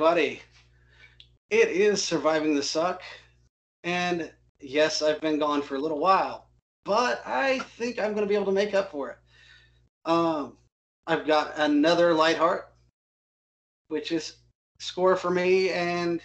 [0.00, 0.40] everybody.
[1.50, 3.02] It is Surviving the Suck.
[3.84, 6.46] And yes, I've been gone for a little while,
[6.86, 9.18] but I think I'm going to be able to make up for it.
[10.06, 10.56] Um,
[11.06, 12.72] I've got another Lightheart,
[13.88, 14.36] which is
[14.78, 16.22] score for me and,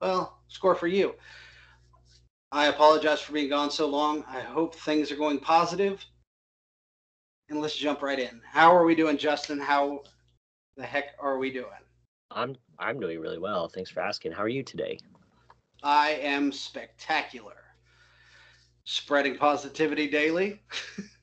[0.00, 1.14] well, score for you.
[2.52, 4.24] I apologize for being gone so long.
[4.30, 6.02] I hope things are going positive.
[7.50, 8.40] And let's jump right in.
[8.50, 9.60] How are we doing, Justin?
[9.60, 10.04] How
[10.78, 11.66] the heck are we doing?
[12.30, 13.68] I'm I'm doing really well.
[13.68, 14.32] Thanks for asking.
[14.32, 14.98] How are you today?
[15.82, 17.56] I am spectacular.
[18.84, 20.62] Spreading positivity daily.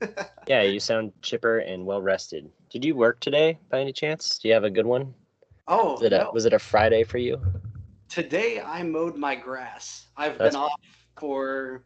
[0.46, 2.48] yeah, you sound chipper and well rested.
[2.70, 4.38] Did you work today by any chance?
[4.38, 5.12] Do you have a good one?
[5.66, 6.28] Oh, was it, no.
[6.28, 7.40] a, was it a Friday for you?
[8.08, 10.06] Today I mowed my grass.
[10.16, 10.80] I've That's- been off
[11.18, 11.84] for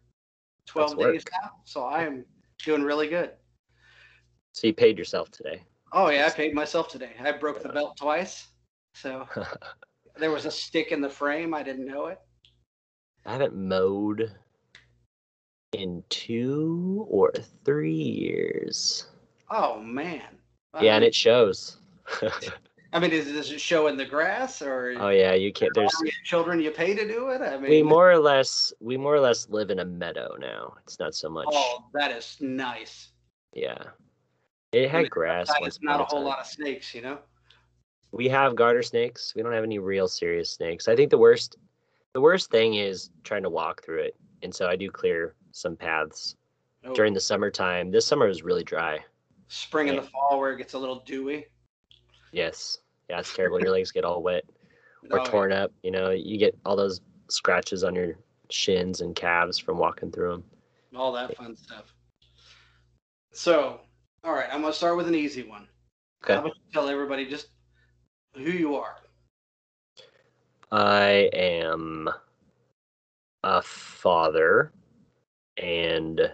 [0.66, 2.24] 12 days now, so I am
[2.62, 3.30] doing really good.
[4.52, 5.62] So you paid yourself today.
[5.94, 7.12] Oh yeah, I paid myself today.
[7.18, 8.48] I broke the uh, belt twice.
[8.94, 9.26] So
[10.16, 11.54] there was a stick in the frame.
[11.54, 12.20] I didn't know it.
[13.24, 14.32] I haven't mowed
[15.72, 17.32] in two or
[17.64, 19.06] three years.
[19.50, 20.22] Oh man.
[20.74, 21.08] I Yeah, and uh-huh.
[21.08, 21.78] it shows.
[22.94, 25.72] I mean, is, this it show in the grass or oh yeah, you can't.
[25.74, 27.40] There's children you pay to do it?
[27.40, 30.74] I mean, we more or less we more or less live in a meadow now.
[30.82, 31.46] It's not so much.
[31.50, 33.12] Oh, that is nice.
[33.54, 33.82] Yeah,
[34.72, 35.50] it had grass.
[35.62, 36.28] It's not a whole time.
[36.28, 37.18] lot of snakes, you know.
[38.12, 39.34] We have garter snakes.
[39.34, 40.86] We don't have any real serious snakes.
[40.88, 41.56] I think the worst
[42.14, 44.16] the worst thing is trying to walk through it.
[44.42, 46.36] And so I do clear some paths
[46.84, 47.90] Oh, during the summertime.
[47.90, 48.98] This summer was really dry.
[49.48, 51.46] spring and the fall where it gets a little dewy.
[52.32, 52.78] Yes.
[53.08, 53.60] Yeah, it's terrible.
[53.60, 54.44] Your legs get all wet
[55.10, 55.30] or Oh, yeah.
[55.30, 55.72] torn up.
[55.82, 58.16] You know, you get all those scratches on your
[58.50, 60.44] shins and calves from walking through them.
[60.96, 61.94] all that fun stuff.
[63.32, 63.80] So,
[64.24, 65.66] all right, I'm gonna start with an easy one.
[66.24, 66.34] Okay.
[66.34, 67.48] How about you tell everybody just
[68.34, 68.96] who you are?
[70.70, 72.08] I am
[73.42, 74.72] a father
[75.58, 76.32] and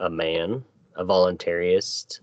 [0.00, 0.64] a man,
[0.96, 2.20] a voluntarist.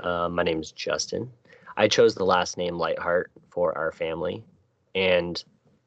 [0.00, 1.30] Uh, my name's Justin.
[1.76, 4.44] I chose the last name Lightheart for our family,
[4.94, 5.42] and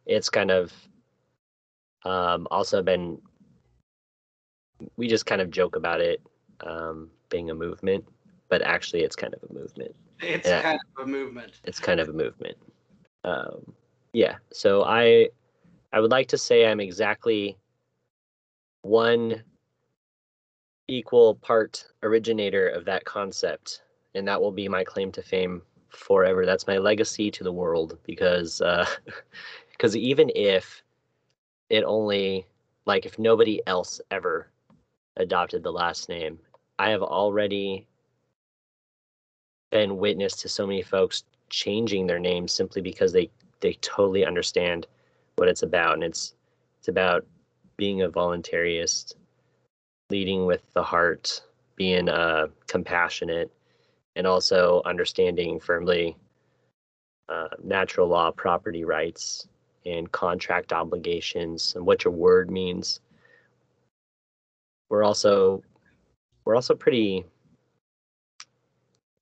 [0.05, 0.73] it's kind of
[2.03, 3.21] um, also been.
[4.95, 6.21] We just kind of joke about it
[6.61, 8.05] um, being a movement,
[8.49, 10.61] but actually, it's kind of a movement It's Yeah.
[10.61, 11.61] kind of a movement.
[11.63, 12.57] it's kind of a movement.
[13.23, 13.73] Um,
[14.13, 14.37] yeah.
[14.51, 15.29] So I
[15.93, 17.57] I would like to say I'm exactly
[18.81, 19.43] one
[20.87, 23.83] equal part originator of that concept,
[24.15, 26.45] and that will be my claim to fame forever.
[26.45, 28.61] That's my legacy to the world because
[29.71, 30.83] because even if
[31.69, 32.45] it only
[32.85, 34.49] like if nobody else ever
[35.17, 36.39] adopted the last name,
[36.79, 37.87] I have already
[39.71, 43.29] been witness to so many folks changing their names simply because they
[43.59, 44.87] they totally understand
[45.35, 45.93] what it's about.
[45.93, 46.35] And it's
[46.79, 47.25] it's about
[47.77, 49.15] being a voluntarist
[50.09, 51.41] leading with the heart
[51.75, 53.51] being uh, compassionate
[54.15, 56.17] and also understanding firmly
[57.29, 59.47] uh, natural law property rights
[59.85, 62.99] and contract obligations and what your word means.
[64.89, 65.63] We're also
[66.45, 67.25] we're also pretty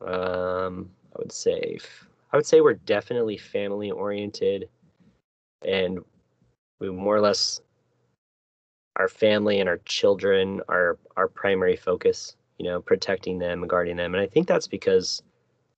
[0.02, 1.78] um i would say
[2.32, 4.68] I would say we're definitely family oriented
[5.66, 6.00] and
[6.80, 7.62] we more or less
[8.98, 13.96] our family and our children are our primary focus you know protecting them and guarding
[13.96, 14.16] them.
[14.16, 15.24] And i think that's because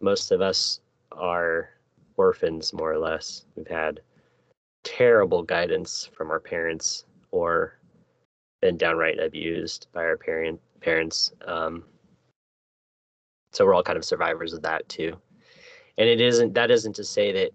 [0.01, 0.79] most of us
[1.11, 1.69] are
[2.17, 3.45] orphans more or less.
[3.55, 4.01] We've had
[4.83, 7.77] terrible guidance from our parents or
[8.61, 11.31] been downright abused by our parent parents.
[11.45, 11.83] Um,
[13.51, 15.15] so we're all kind of survivors of that too.
[15.97, 17.51] And it isn't that isn't to say that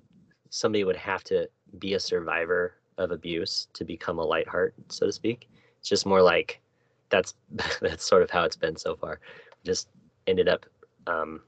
[0.51, 1.49] somebody would have to
[1.79, 5.49] be a survivor of abuse to become a Lightheart so to speak.
[5.79, 6.61] It's just more like
[7.09, 7.35] that's
[7.81, 9.21] that's sort of how it's been so far.
[9.65, 9.89] Just
[10.27, 10.67] ended up
[11.07, 11.41] um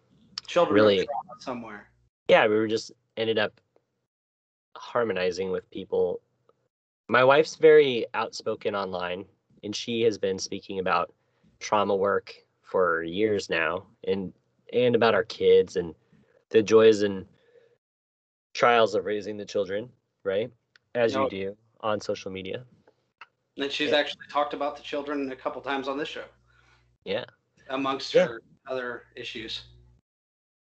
[0.46, 1.08] Children Really-
[1.38, 1.88] somewhere.
[2.28, 3.60] yeah we were just ended up
[4.76, 6.20] harmonizing with people.
[7.08, 9.24] My wife's very outspoken online
[9.62, 11.12] and she has been speaking about
[11.60, 12.34] trauma work
[12.74, 14.32] for years now and
[14.72, 15.94] and about our kids and
[16.50, 17.24] the joys and
[18.52, 19.88] trials of raising the children
[20.24, 20.50] right
[20.96, 21.22] as No.
[21.22, 22.64] you do on social media
[23.56, 23.98] And she's Yeah.
[23.98, 26.24] actually talked about the children a couple times on this show,
[27.04, 27.24] yeah
[27.68, 28.26] amongst Yeah.
[28.26, 29.62] her other issues.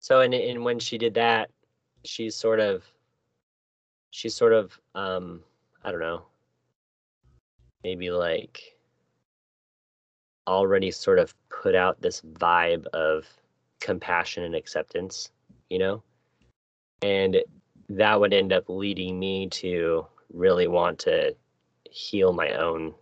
[0.01, 1.49] so and and when she did that
[2.03, 2.83] she's sort of
[4.11, 5.41] she's sort of um
[5.85, 6.25] i don't know
[7.85, 8.74] maybe like
[10.47, 13.25] already sort of put out this vibe of
[13.81, 15.29] compassion and acceptance
[15.69, 16.01] you know
[17.01, 17.37] and
[17.89, 21.35] that would end up leading me to really want to
[21.89, 22.93] heal my own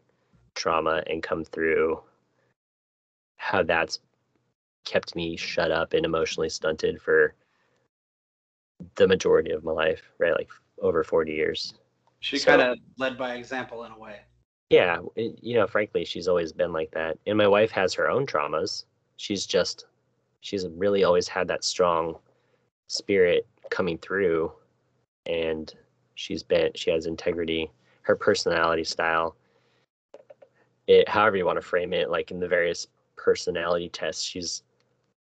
[0.56, 2.01] trauma and come through
[3.38, 4.00] how that's
[4.86, 7.34] kept me shut up and emotionally stunted for
[8.95, 10.34] the majority of my life, right?
[10.34, 10.50] Like
[10.81, 11.74] over 40 years.
[12.19, 14.22] She So- kind of led by example in a way.
[14.73, 17.19] Yeah, it- eh, you know, frankly, she's always been like that.
[17.27, 18.85] And my wife has her own traumas.
[19.17, 19.85] She's just,
[20.41, 22.19] she's really always had that strong
[22.87, 24.51] spirit coming through.
[25.27, 25.71] And
[26.15, 27.71] she's been, she has integrity,
[28.01, 29.35] her personality style.
[30.87, 34.63] It, however you want to frame it, like in the various personality tests, she's,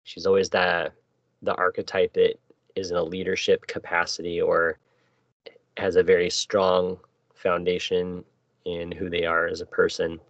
[0.04, 0.94] she's always that,
[1.42, 2.38] the archetype that
[2.76, 4.78] is in a leadership capacity or
[5.76, 6.98] has a very strong
[7.34, 8.24] foundation
[8.64, 10.20] in who they are as a person.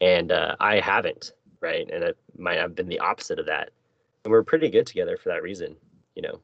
[0.00, 1.90] And uh, i haven't right?
[1.92, 3.70] And it might have been the opposite of that.
[4.24, 5.76] And we're pretty good together for that reason
[6.18, 6.40] you know.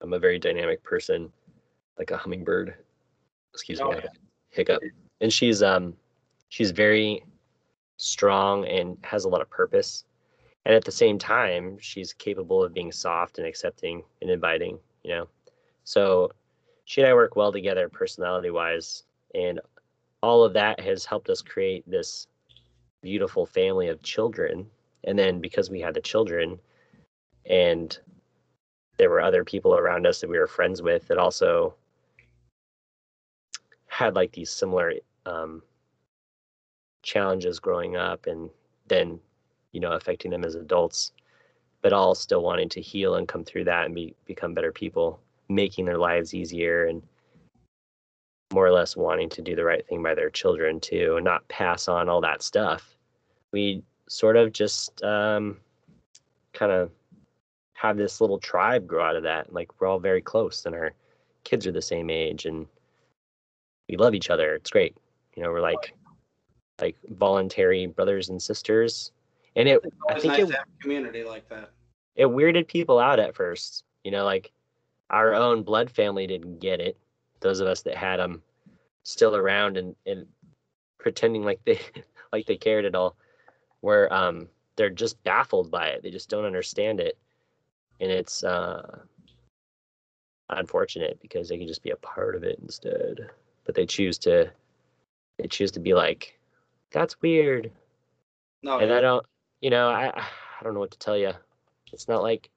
[0.00, 1.30] I'm a very dynamic person
[1.98, 2.74] like a hummingbird.
[3.52, 4.10] Excuse me Oh, have a
[4.50, 4.82] hiccup.
[5.20, 5.94] And she's um
[6.48, 7.24] she's very
[7.98, 10.04] strong and has a lot of purpose.
[10.64, 15.10] And at the same time she's capable of being soft and accepting and inviting you
[15.10, 15.28] know.
[15.84, 16.32] So
[16.84, 19.60] she and i work well together personality wise and
[20.22, 22.26] all of that has helped us create this
[23.02, 24.66] beautiful family of children.
[25.04, 26.58] And then because we had the children
[27.46, 27.98] and
[28.98, 31.74] there were other people around us that we were friends with that also
[33.88, 34.94] had like these similar
[35.26, 35.62] um,
[37.02, 38.48] challenges growing up and
[38.86, 39.18] then
[39.72, 41.12] you know affecting them as adults
[41.82, 45.20] but all still wanting to heal and come through that and be, become better people
[45.48, 47.02] making their lives easier and
[48.52, 51.46] more or less wanting to do the right thing by their children too and not
[51.48, 52.96] pass on all that stuff
[53.52, 55.56] we sort of just um,
[56.52, 56.90] kind of
[57.74, 60.92] have this little tribe grow out of that like we're all very close and our
[61.44, 62.66] kids are the same age and
[63.88, 64.96] we love each other it's great
[65.36, 65.94] you know we're like
[66.80, 69.12] like voluntary brothers and sisters
[69.56, 71.70] and it It's i think nice it, to have a community like that.
[72.16, 73.84] it weirded people out at first.
[74.04, 74.50] You know, like
[75.10, 76.96] our own blood family didn't get it.
[77.42, 78.42] Those of us that had them
[79.02, 80.26] still around and, and
[80.98, 81.80] pretending like they
[82.32, 83.16] like they cared at all,
[83.82, 86.02] were um they're just baffled by it.
[86.02, 87.18] They just don't understand it,
[88.00, 89.00] and it's uh
[90.50, 93.30] unfortunate because they can just be a part of it instead.
[93.64, 94.50] But they choose to
[95.38, 96.38] they choose to be like,
[96.92, 97.70] that's weird
[98.62, 99.26] No, and I don't,
[99.60, 101.32] you know, I I don't know what to tell you.
[101.92, 102.48] It's not like,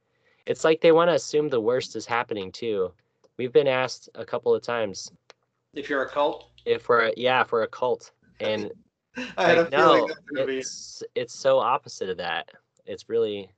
[0.45, 2.93] it's like they want to assume the worst is happening too.
[3.37, 5.11] We've been asked a couple of times
[5.73, 8.71] if you're a cult, if we're yeah if we're a cult, and
[9.37, 10.57] I had like, a feeling no, be.
[10.59, 12.49] it's it's so opposite of that.
[12.85, 13.49] It's really,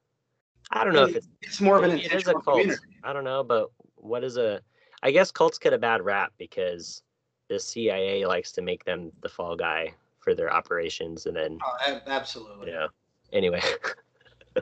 [0.71, 2.43] I don't know if it's It's more of an it is a cult.
[2.45, 2.81] community.
[3.03, 4.61] I don't know, but what is a?
[5.03, 7.03] I guess cults get a bad rap because
[7.49, 11.77] the CIA likes to make them the fall guy for their operations, and then Oh,
[11.87, 12.67] ab- absolutely.
[12.67, 12.87] you know.
[13.33, 13.61] Anyway,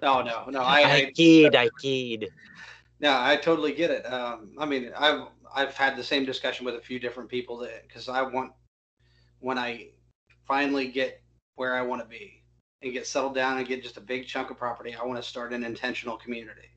[0.02, 0.60] No, oh, no, no.
[0.62, 2.30] I, I I keyed, I keyed.
[3.00, 4.03] No, I totally get it.
[4.06, 7.87] Um, I mean, I've I've had the same discussion with a few different people that
[7.87, 8.54] because I want
[9.40, 9.90] when I
[10.47, 11.21] finally get
[11.56, 12.44] where I want to be
[12.81, 15.28] and get settled down and get just a big chunk of property, I want to
[15.28, 16.69] start an intentional community.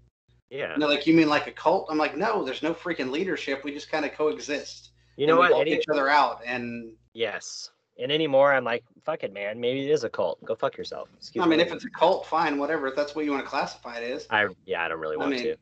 [0.50, 0.72] Yeah.
[0.72, 1.88] And they're like, you mean like a cult?
[1.90, 3.64] I'm like, no, there's no freaking leadership.
[3.64, 4.90] We just kind of coexist.
[5.16, 5.50] You know what?
[5.50, 6.40] help Any, each other out.
[6.46, 7.70] And yes.
[8.00, 9.60] And anymore, I'm like, fuck it, man.
[9.60, 10.42] Maybe it is a cult.
[10.44, 11.08] Go fuck yourself.
[11.16, 11.64] Excuse I mean, me.
[11.64, 12.87] if it's a cult, fine, whatever.
[12.87, 14.26] If that's what you want to classify it as.
[14.30, 15.56] I yeah, I don't really I want mean, to.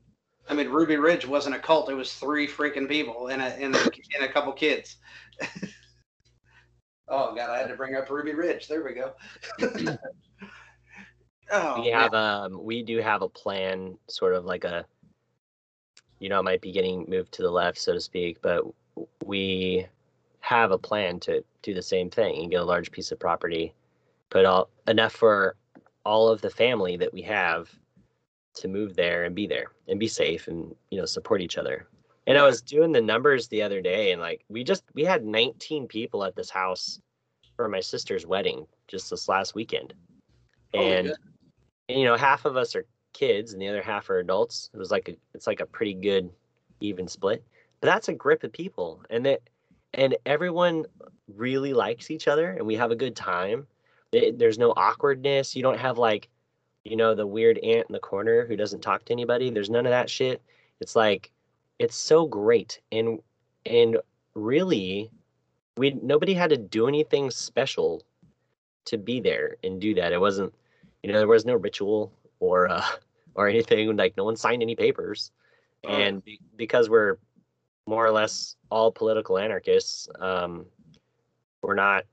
[0.48, 1.90] I mean, Ruby Ridge wasn't a cult.
[1.90, 3.82] It was three freaking people and a and a,
[4.14, 4.96] and a couple kids.
[7.08, 8.68] oh God, I had to bring up Ruby Ridge.
[8.68, 9.12] There we go.
[11.50, 12.00] oh, we man.
[12.00, 14.86] have um we do have a plan, sort of like a
[16.18, 18.64] you know, it might be getting moved to the left, so to speak, but
[19.24, 19.86] we
[20.40, 23.74] have a plan to do the same thing and get a large piece of property,
[24.30, 25.56] put all enough for
[26.04, 27.68] all of the family that we have
[28.56, 31.86] to move there and be there and be safe and you know support each other.
[32.26, 35.24] And I was doing the numbers the other day and like we just we had
[35.24, 37.00] 19 people at this house
[37.54, 39.94] for my sister's wedding just this last weekend.
[40.74, 41.14] And
[41.88, 44.70] and, you know half of us are kids and the other half are adults.
[44.74, 46.30] It was like a it's like a pretty good
[46.80, 47.44] even split.
[47.80, 49.40] But that's a grip of people and that
[49.94, 50.84] and everyone
[51.34, 53.66] really likes each other and we have a good time.
[54.12, 55.54] It- there's no awkwardness.
[55.54, 56.28] You don't have like
[56.86, 59.86] you know the weird aunt in the corner who doesn't talk to anybody there's none
[59.86, 60.42] of that shit
[60.80, 61.30] it's like
[61.78, 63.18] it's so great and
[63.64, 63.98] and
[64.34, 65.10] really
[65.76, 68.02] we nobody had to do anything special
[68.84, 70.52] to be there and do that it wasn't
[71.02, 72.84] you know there was no ritual or uh
[73.34, 75.30] or anything like no one signed any papers
[75.84, 77.18] and be, because we're
[77.86, 80.08] more or less all political anarchists.
[80.18, 80.66] Um,
[81.62, 82.04] we're not.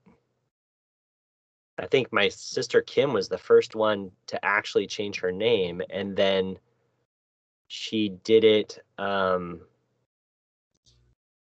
[1.80, 6.16] I think my sister Kim was the first one to actually change her name, and
[6.16, 6.58] then
[7.68, 8.80] she did it.
[9.00, 9.62] Um,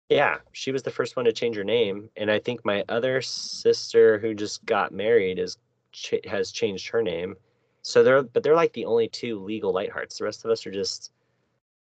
[0.09, 3.21] yeah, she was the first one to change her name, and I think my other
[3.21, 5.57] sister who just got married is
[5.91, 7.35] ch- has changed her name.
[7.81, 10.19] So they're but they're like the only two legal Lighthearts.
[10.19, 11.11] The rest of us are just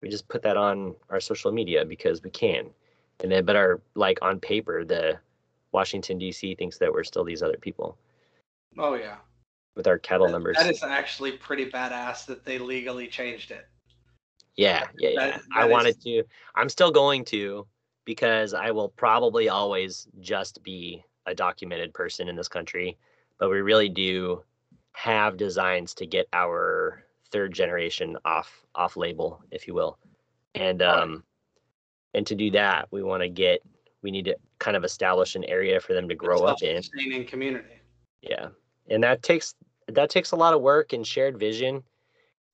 [0.02, 2.70] we just put that on our social media because we can,
[3.22, 5.18] and then but our like on paper the
[5.72, 6.54] Washington D.C.
[6.56, 7.98] thinks that we're still these other people
[8.78, 9.18] Oh yeah.
[9.76, 10.58] with our cattle That- numbers.
[10.58, 13.68] That is actually pretty badass that they legally changed it.
[14.56, 15.16] Yeah, yeah, yeah.
[15.32, 16.24] That- I that is- wanted to.
[16.56, 17.68] I'm still going to
[18.06, 22.98] because I will probably always just be a documented person in this country.
[23.40, 24.44] But we really do
[24.94, 30.00] have designs to get our third generation off off label, if you will.
[30.56, 31.24] And um
[32.16, 33.62] and to do that, we want to get
[34.02, 36.82] we need to kind of establish an area for them to grow up in.
[37.26, 37.82] Community.
[38.22, 38.48] Yeah.
[38.90, 39.56] And that takes
[39.88, 41.84] that takes a lot of work and shared vision.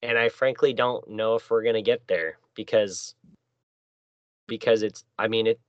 [0.02, 3.16] And I frankly don't know if we're gonna get there because
[4.48, 5.60] because it's I mean it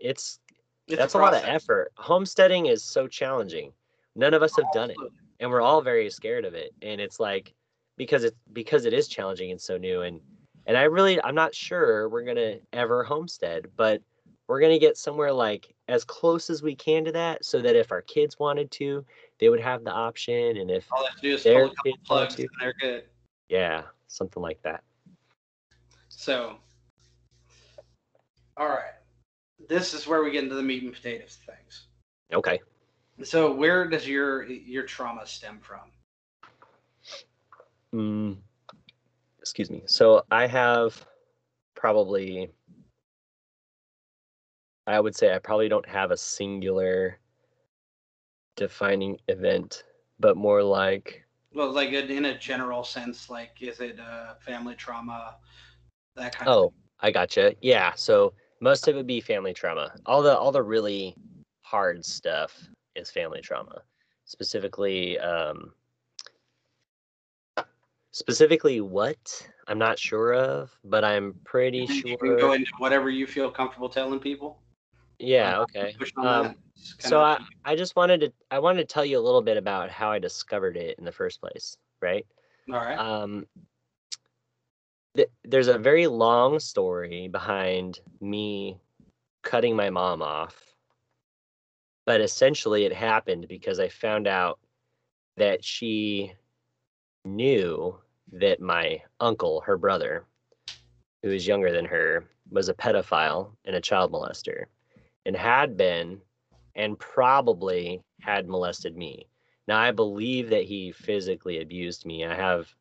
[0.00, 0.40] it's
[0.86, 1.92] It's that's a, lot of effort.
[1.96, 3.72] Homesteading is so challenging.
[4.14, 4.96] None of us have done it.
[5.40, 6.72] And we're all very scared of it.
[6.82, 7.54] And it's like
[7.96, 10.20] because it's because it is challenging and so new and
[10.66, 14.02] and I really I'm not sure we're gonna ever homestead, but
[14.48, 17.92] we're gonna get somewhere like as close as we can to that so that if
[17.92, 19.04] our kids wanted to,
[19.38, 21.74] they would have the option and if All they have to do is pull a
[21.74, 23.04] couple plugs, to, and they're good.
[23.48, 24.82] yeah, something like that.
[26.08, 26.56] So,
[28.56, 28.92] all right.
[29.68, 31.86] This is where we get into the meat and potatoes things.
[32.32, 32.60] Okay.
[33.22, 35.80] So, where does your your trauma stem from?
[37.94, 38.36] Mm,
[39.38, 39.82] excuse me.
[39.86, 41.06] So I have
[41.74, 42.50] probably,
[44.86, 47.18] I would say I probably don't have a singular
[48.56, 49.84] defining event,
[50.18, 55.36] but more like, Well, like in a general sense, like is it uh, family trauma,
[56.16, 57.54] that kind of oh, I gotcha.
[57.60, 57.92] Yeah.
[57.94, 59.92] So most of it would be family trauma.
[60.06, 61.14] All the all the really
[61.60, 63.82] hard stuff is family trauma.
[64.24, 65.72] Specifically, um,
[68.10, 72.00] specifically what I'm not sure of, but I'm pretty thing?
[72.00, 72.10] sure.
[72.10, 74.58] You can go into whatever you feel comfortable telling people.
[75.18, 75.96] Yeah, Uh, okay.
[76.16, 76.56] Um, that.
[76.76, 79.42] It's kind so I, I just wanted to I wanted to tell you a little
[79.42, 82.26] bit about how I discovered it in the first place, right?
[82.72, 82.98] all right.
[82.98, 83.46] Um,
[85.16, 88.78] th- there's a very long story behind me
[89.42, 90.76] cutting my mom off,
[92.04, 94.58] but essentially it happened because I found out
[95.36, 96.32] that she
[97.24, 97.98] knew
[98.32, 100.24] that my uncle, her brother,
[101.22, 104.66] who is younger than her, was a pedophile and a child molester,
[105.26, 106.20] and had been
[106.76, 109.26] and probably had molested me.
[109.66, 112.24] Now I believe that he physically abused me.
[112.24, 112.72] I have,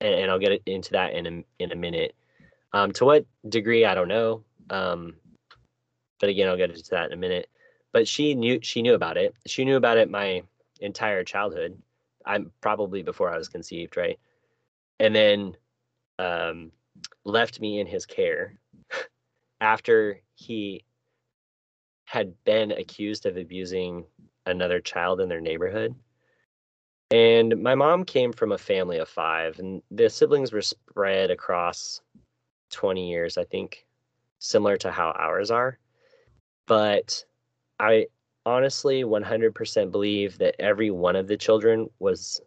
[0.00, 2.14] and, and I'll get into that in a in a minute.
[2.72, 4.42] Um, to what degree I don't know.
[4.68, 5.14] Um,
[6.18, 7.48] but again, I'll get into that in a minute.
[7.92, 9.34] But she knew she knew about it.
[9.46, 10.42] She knew about it my
[10.80, 11.80] entire childhood.
[12.26, 14.18] I'm probably before I was conceived, right?
[14.98, 15.56] And then
[16.18, 16.72] um,
[17.24, 18.58] left me in his care
[19.60, 20.84] after he
[22.06, 24.04] had been accused of abusing
[24.46, 25.94] another child in their neighborhood.
[27.10, 32.00] And my mom came from a family of five, and the siblings were spread across
[32.70, 33.86] 20 years, I think,
[34.38, 35.78] similar to how ours are.
[36.66, 37.24] But
[37.78, 38.06] I
[38.44, 42.40] honestly 100% believe that every one of the children was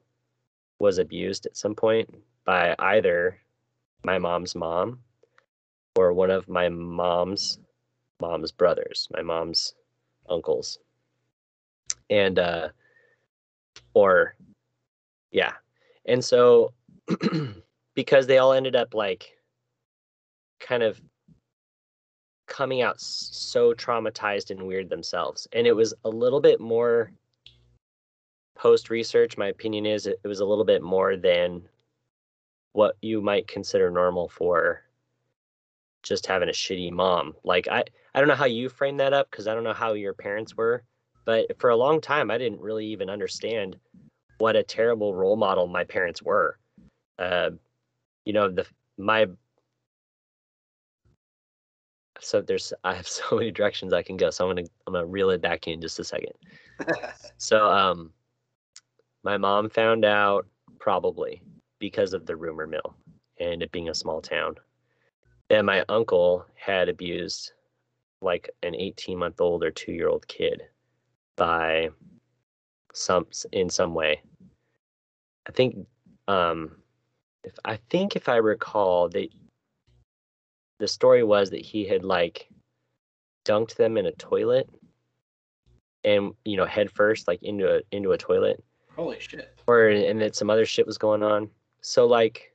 [0.80, 2.10] was abused at some point
[2.46, 3.38] by either
[4.06, 5.00] my mom's mom
[5.98, 7.60] or one of my mom's
[8.22, 9.74] mom's brothers, my mom's
[10.30, 10.80] uncles.
[12.10, 12.70] And uh
[13.94, 14.36] or
[15.32, 15.54] yeah.
[16.06, 16.74] And so
[17.96, 19.38] because they all ended up like
[20.60, 21.02] kind of
[22.48, 25.48] coming out so traumatized and weird themselves.
[25.54, 27.12] And it was a little bit more
[28.60, 31.62] post research, my opinion is it, it was a little bit more than
[32.74, 34.84] what you might consider normal for
[36.10, 37.34] just having a shitty mom.
[37.44, 39.94] Like I I don't know how you frame that up because I don't know how
[39.94, 40.84] your parents were,
[41.26, 43.78] but for a long time I didn't really even understand
[44.40, 46.58] what a terrible role model my parents were.
[47.18, 47.52] Uh,
[48.26, 48.66] you know, the
[48.98, 49.28] my
[52.20, 54.30] so there's I have so many directions I can go.
[54.30, 56.34] So I'm gonna I'm gonna reel it back to you in just a second.
[57.38, 58.12] So um
[59.24, 60.46] my mom found out
[60.80, 61.42] probably
[61.80, 62.96] because of the rumor mill
[63.40, 64.56] and it being a small town
[65.50, 67.54] that my uncle had abused
[68.22, 70.62] like an 18 month old or two year old kid
[71.36, 71.90] by
[72.94, 74.22] some in some way.
[75.48, 75.88] I think
[76.28, 76.72] um
[77.44, 79.30] if I think if I recall that
[80.80, 82.50] the story was that he had like
[83.46, 84.70] dunked them in a toilet
[86.04, 88.64] and you know head first like into a into a toilet
[88.96, 89.58] Holy shit.
[89.68, 91.50] or and that some other shit was going on.
[91.82, 92.49] So like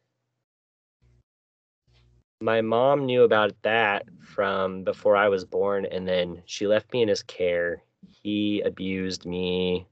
[2.44, 7.00] my mom knew about that from before I was born and then she left me
[7.00, 7.82] in his care.
[8.22, 9.86] He abused me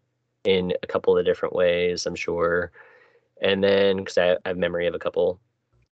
[0.45, 2.71] in a couple of different ways, I'm sure.
[3.41, 5.41] And then cuz I, I have memory of a couple.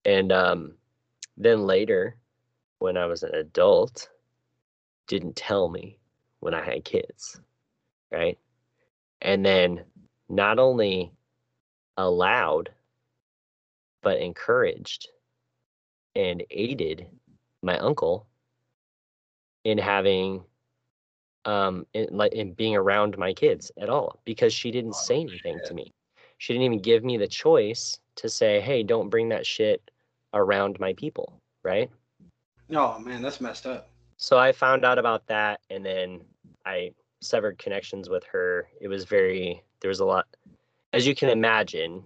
[0.05, 0.75] And um
[1.39, 2.19] then later
[2.81, 4.11] when I was an adult
[5.07, 5.99] didn't tell me
[6.41, 7.41] when I had kids,
[8.11, 8.39] right?
[9.23, 9.87] And then
[10.29, 11.13] not only
[11.97, 12.69] allowed,
[14.03, 15.09] but encouraged
[16.15, 17.07] and aided
[17.63, 18.27] my uncle
[19.65, 20.43] in having
[21.45, 25.61] um in like in being around my kids at all because she didn't say anything
[25.65, 25.93] to me.
[26.39, 29.91] She didn't even give me the choice to say, "Hey, don't bring that shit
[30.35, 31.91] around my people," right?
[32.71, 33.89] Oh man, that's messed up.
[34.17, 36.21] So I found out about that and then
[36.65, 38.69] I severed connections with her.
[38.81, 40.27] It was very there was a lot
[40.93, 42.03] as you can imagine,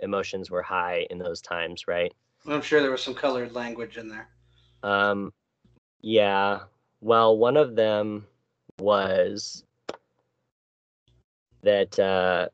[0.00, 2.12] emotions were high in those times, right?
[2.46, 4.28] I'm sure there was some colored language in there.
[4.82, 5.32] Um
[6.00, 6.60] yeah.
[7.00, 8.26] Well, one of them
[8.78, 9.64] was
[11.62, 12.48] that uh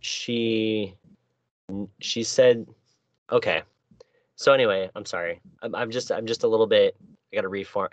[0.00, 0.94] she
[2.00, 2.66] she said
[3.30, 3.62] okay.
[4.36, 5.40] So anyway, I'm sorry.
[5.62, 6.96] I'm I'm just I'm just a little bit
[7.32, 7.88] I got to reform.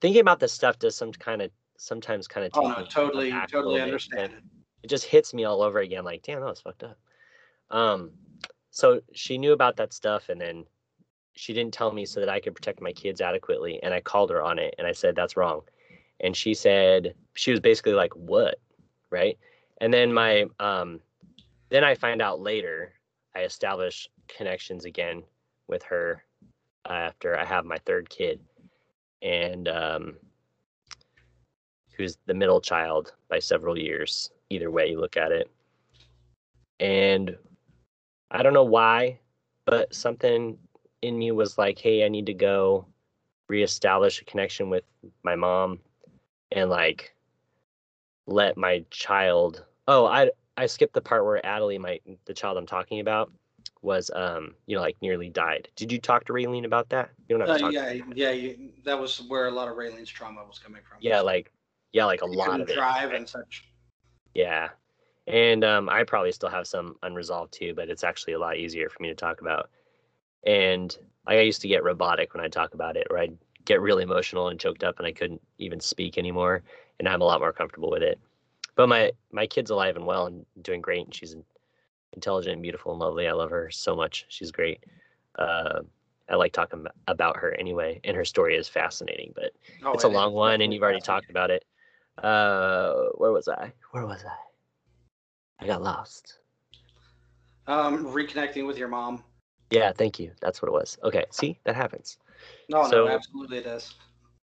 [0.00, 3.80] Thinking about this stuff does some kind of sometimes kind of Oh no, totally, totally
[3.80, 4.42] understand it.
[4.82, 6.98] It just hits me all over again like, damn, that was fucked up.
[7.70, 8.12] Um
[8.70, 10.64] so she knew about that stuff and then
[11.36, 13.80] she didn't tell me so that I could protect my kids adequately.
[13.82, 15.62] And I called her on it and I said, that's wrong.
[16.20, 18.56] And she said, she was basically like, what?
[19.10, 19.38] Right.
[19.80, 21.00] And then my, um,
[21.70, 22.92] then I find out later,
[23.34, 25.22] I establish connections again
[25.66, 26.24] with her
[26.86, 28.40] after I have my third kid.
[29.22, 30.16] And, um,
[31.96, 35.50] who's the middle child by several years, either way you look at it.
[36.80, 37.36] And
[38.30, 39.18] I don't know why,
[39.64, 40.58] but something
[41.02, 42.86] in me was like, hey, I need to go
[43.48, 44.84] reestablish a connection with
[45.24, 45.80] my mom
[46.52, 47.12] and like
[48.26, 52.66] let my child oh I I skipped the part where Adelie, my the child I'm
[52.66, 53.32] talking about,
[53.82, 55.68] was um, you know, like nearly died.
[55.74, 57.10] Did you talk to Raylene about that?
[57.28, 59.76] You don't have to Uh, talk yeah, yeah, you, that was where a lot of
[59.76, 60.98] Raylene's trauma was coming from.
[61.00, 61.50] yeah, like
[61.92, 62.74] yeah, like a lot of it.
[62.74, 63.16] drive right?
[63.16, 63.64] and such.
[64.34, 64.68] Yeah.
[65.30, 68.88] And um, I probably still have some unresolved too, but it's actually a lot easier
[68.88, 69.70] for me to talk about.
[70.44, 74.02] And I used to get robotic when I talk about it, or I'd get really
[74.02, 76.64] emotional and choked up and I couldn't even speak anymore.
[76.98, 78.18] And I'm a lot more comfortable with it.
[78.74, 81.04] But my my kid's alive and well and doing great.
[81.04, 81.36] And she's
[82.12, 83.28] intelligent and beautiful and lovely.
[83.28, 84.26] I love her so much.
[84.28, 84.84] She's great.
[85.38, 85.82] Uh,
[86.28, 89.32] I like talking about her anyway, and her story is fascinating.
[89.36, 89.52] But
[89.84, 91.64] Oh, it's a long one, and you've already talked about it.
[92.18, 93.72] Uh, where was I?
[93.92, 94.49] Where was I?
[95.60, 96.38] I got lost.
[97.66, 99.22] Um, reconnecting with your mom.
[99.70, 100.32] Yeah, thank you.
[100.40, 100.98] That's what it was.
[101.04, 102.18] Okay, see, that happens.
[102.68, 103.94] No, So- no, absolutely it is.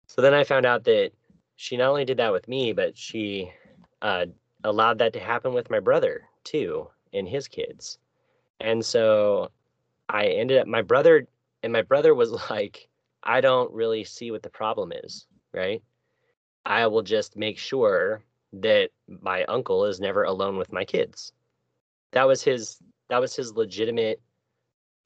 [0.08, 1.12] So then I found out that
[1.56, 3.50] she not only did that with me, but she
[4.02, 4.26] uh,
[4.64, 7.98] allowed that to happen with my brother too and his kids.
[8.60, 9.50] And so
[10.08, 11.26] I ended up, my brother,
[11.62, 12.88] and my brother was like,
[13.22, 15.82] I don't really see what the problem is, right?
[16.66, 18.22] I will just make sure
[18.52, 21.32] that my uncle is never alone with my kids.
[22.12, 24.20] That was his, that was his legitimate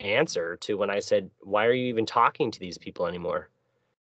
[0.01, 3.51] answer to when I said, Why are you even talking to these people anymore?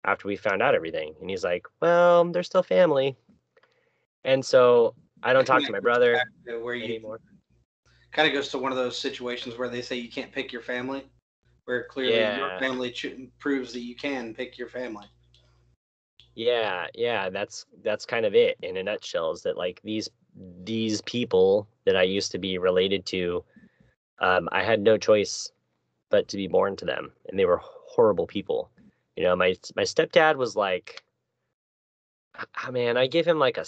[0.07, 1.13] after we found out everything.
[1.21, 3.15] And he's like, Well, they're still family.
[4.23, 7.19] And so I don't talk to my brother to Where you anymore.
[8.11, 10.61] kind of goes to one of those situations where they say you can't pick your
[10.61, 11.03] family,
[11.65, 12.95] where clearly your family
[13.37, 15.05] proves that you can pick your family.
[16.37, 19.31] Yeah, yeah, that's that's kind of it in a nutshell.
[19.31, 20.07] Is that like these
[20.63, 23.43] these people that I used to be related to,
[24.19, 25.51] um, I had no choice
[26.11, 28.69] but to be born to them, and they were horrible people.
[29.15, 31.03] You know, my my stepdad was like,
[32.35, 33.65] ah, man, I give him like a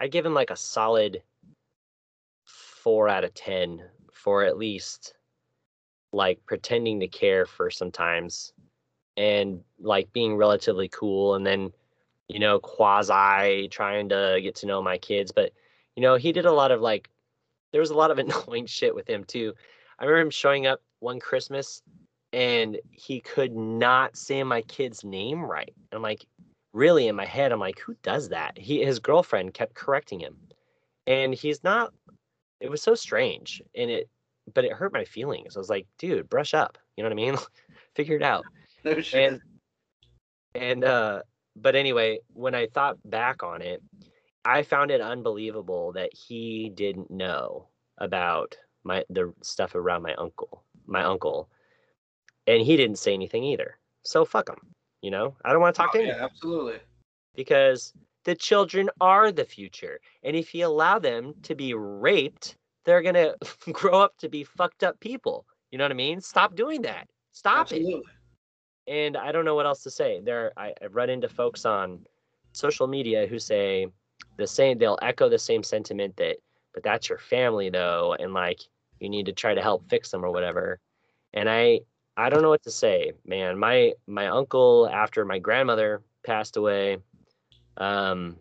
[0.00, 1.22] i give him like a solid
[2.44, 5.14] four out of ten for at least
[6.12, 8.54] like pretending to care for sometimes
[9.18, 11.70] and like being relatively cool and then
[12.28, 15.52] you know quasi trying to get to know my kids but
[15.96, 17.10] you know he did a lot of like
[17.72, 19.52] there was a lot of annoying shit with him too
[19.98, 21.82] i remember him showing up one christmas
[22.32, 25.72] and he could not say my kid's name right.
[25.90, 26.26] And I'm like,
[26.72, 28.58] really in my head, I'm like, who does that?
[28.58, 30.36] He his girlfriend kept correcting him.
[31.06, 31.92] And he's not
[32.60, 33.62] it was so strange.
[33.74, 34.08] And it
[34.52, 35.56] but it hurt my feelings.
[35.56, 36.78] I was like, dude, brush up.
[36.96, 37.36] You know what I mean?
[37.94, 38.44] Figure it out.
[38.84, 39.32] No shit.
[39.32, 39.40] And
[40.54, 41.22] and uh
[41.56, 43.82] but anyway, when I thought back on it,
[44.44, 50.62] I found it unbelievable that he didn't know about my the stuff around my uncle,
[50.86, 51.50] my uncle,
[52.46, 53.76] and he didn't say anything either.
[54.04, 54.74] So fuck him.
[55.02, 56.78] You know, I don't want to talk Oh, to him yeah, absolutely.
[57.34, 57.92] because
[58.24, 63.34] the children are the future, and if you allow them to be raped, they're gonna
[63.72, 65.46] grow up to be fucked up people.
[65.70, 66.20] You know what I mean?
[66.20, 67.08] Stop doing that.
[67.32, 68.12] Stop it absolutely.
[68.88, 70.20] And I don't know what else to say.
[70.20, 72.06] There, I, I've run into folks on
[72.52, 73.88] social media who say
[74.36, 74.78] the same.
[74.78, 76.36] They'll echo the same sentiment that,
[76.72, 78.60] but that's your family though, and like
[79.00, 80.80] you need to try to help fix them or whatever.
[81.34, 81.80] And I,
[82.16, 83.58] I don't know what to say, man.
[83.58, 86.98] My my uncle, after my grandmother passed away,
[87.76, 88.36] um,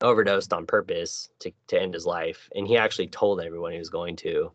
[0.00, 3.88] overdosed on purpose to to end his life, and he actually told everyone he was
[3.88, 4.50] going to,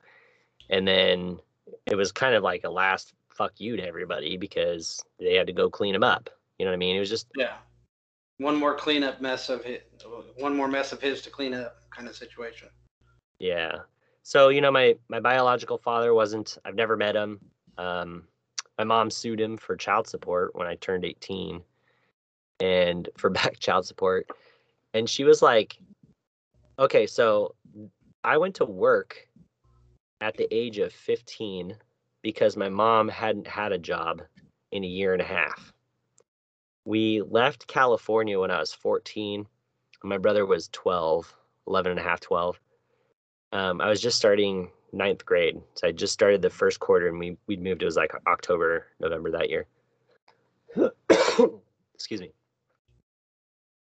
[0.69, 1.39] and then
[1.85, 5.54] it was kind of like a last fuck you to everybody because they had to
[5.54, 6.30] go clean him up.
[6.60, 6.95] You know what I mean?
[6.95, 7.58] It was just Yeah.
[8.38, 9.80] One more cleanup mess of his,
[10.38, 12.69] one more mess of his to clean up kind of situation.
[13.39, 13.80] yeah.
[14.23, 16.58] So you know, my my biological father wasn't.
[16.63, 17.39] I've never met him.
[17.80, 18.27] Um,
[18.77, 21.63] my mom sued him for child support when I turned 18,
[22.60, 24.27] and for back child support.
[24.93, 25.77] And she was like,
[26.77, 27.56] "Okay, so
[28.23, 29.27] I went to work
[30.21, 31.75] at the age of 15
[32.21, 34.21] because my mom hadn't had a job
[34.71, 35.73] in a year and a half.
[36.86, 39.45] We left California when I was 14.
[40.03, 41.34] My brother was 12,
[41.67, 42.60] 11 and a half, 12.
[43.51, 45.62] Um, I was just starting ninth grade.
[45.75, 47.81] So I just started the first quarter and we, we'd moved.
[47.81, 49.67] It was like October, November that year.
[51.93, 52.31] Excuse me.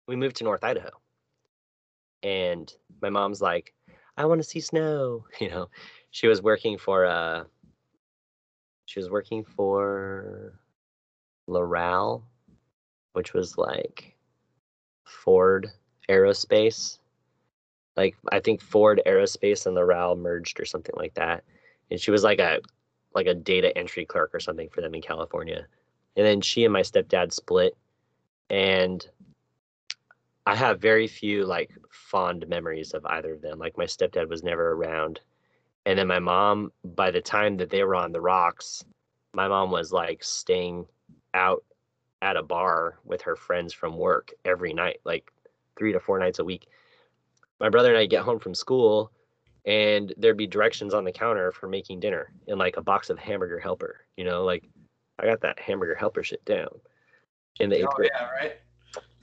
[0.07, 0.89] We moved to North Idaho.
[2.23, 3.73] And my mom's like,
[4.17, 5.25] I want to see snow.
[5.39, 5.69] You know,
[6.11, 7.45] she was working for uh
[8.85, 10.59] she was working for
[11.47, 12.23] Loral,
[13.13, 14.15] which was like
[15.05, 15.71] Ford
[16.09, 16.97] Aerospace.
[17.95, 21.43] Like I think Ford Aerospace and Loral merged or something like that.
[21.89, 22.61] And she was like a
[23.13, 25.67] like a data entry clerk or something for them in California.
[26.15, 27.75] And then she and my stepdad split
[28.49, 29.07] and
[30.45, 33.59] I have very few like fond memories of either of them.
[33.59, 35.19] Like my stepdad was never around.
[35.85, 38.83] And then my mom, by the time that they were on the rocks,
[39.33, 40.85] my mom was like staying
[41.33, 41.63] out
[42.21, 45.31] at a bar with her friends from work every night, like
[45.77, 46.67] three to four nights a week.
[47.59, 49.11] My brother and I get home from school
[49.65, 53.17] and there'd be directions on the counter for making dinner and like a box of
[53.17, 54.63] hamburger helper, you know, like
[55.19, 56.69] I got that hamburger helper shit down
[57.59, 58.11] in the eighth Oh grade.
[58.13, 58.53] yeah, right.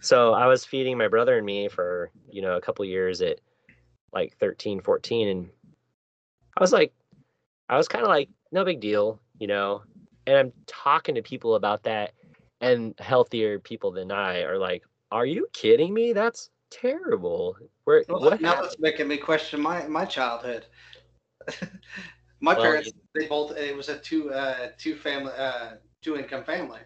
[0.00, 3.40] So I was feeding my brother and me for, you know, a couple years at
[4.12, 5.28] like 13, 14.
[5.28, 5.50] And
[6.58, 6.92] I was like,
[7.68, 9.82] I was kind of like, no big deal, you know.
[10.26, 12.12] And I'm talking to people about that.
[12.60, 16.12] And healthier people than I are like, are you kidding me?
[16.12, 17.56] That's terrible.
[17.84, 18.70] Where, Well, what now happened?
[18.78, 20.66] making me question my my childhood.
[22.40, 26.44] my Well, parents, they both it was a two uh two family uh two income
[26.44, 26.80] family.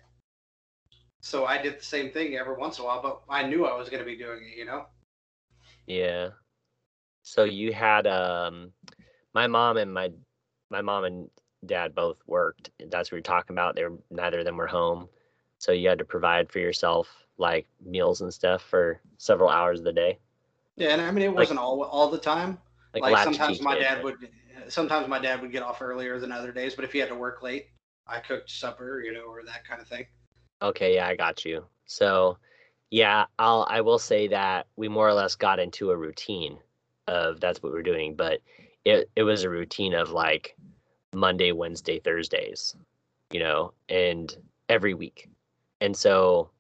[1.21, 3.77] So I did the same thing every once in a while, but I knew I
[3.77, 4.57] was going to be doing it.
[4.57, 4.87] You know.
[5.87, 6.31] Yeah.
[7.23, 8.73] So you had um
[9.35, 10.11] my mom and my
[10.71, 11.31] my mom and
[11.67, 12.71] dad both worked.
[12.91, 13.77] That's what we're talking about.
[13.77, 15.09] They were neither of them were home.
[15.59, 19.85] So you had to provide for yourself like meals and stuff for several hours of
[19.85, 20.19] the day.
[20.77, 22.59] Yeah, and I mean it wasn't all all the time.
[22.95, 24.17] Like, Like, sometimes my dad would
[24.69, 27.15] sometimes my dad would get off earlier than other days, but if he had to
[27.15, 27.69] work late,
[28.07, 30.07] I cooked supper, you know, or that kind of thing.
[30.61, 31.65] Okay, yeah, I got you.
[31.87, 32.39] So,
[32.91, 36.59] yeah, I'll I will say that we more or less got into a routine
[37.09, 38.41] of that's what we're doing, but
[38.85, 40.57] it it was a routine of like
[41.15, 42.75] Monday, Wednesday, Thursdays,
[43.31, 44.37] you know, and
[44.69, 45.29] every week.
[45.81, 46.51] And so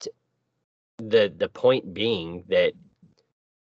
[0.00, 0.10] t-
[0.98, 2.72] the the point being that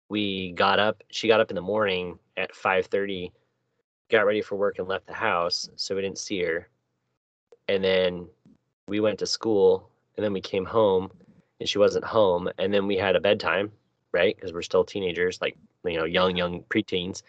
[0.10, 3.32] we got up, she got up in the morning at 5:30,
[4.10, 6.70] got ready for work and left the house, so we didn't see her.
[7.68, 8.28] And then
[8.88, 11.12] we went to school and then we came home
[11.60, 13.72] and she wasn't home and then we had a bedtime
[14.14, 17.24] right because we're still teenagers like you know young young preteens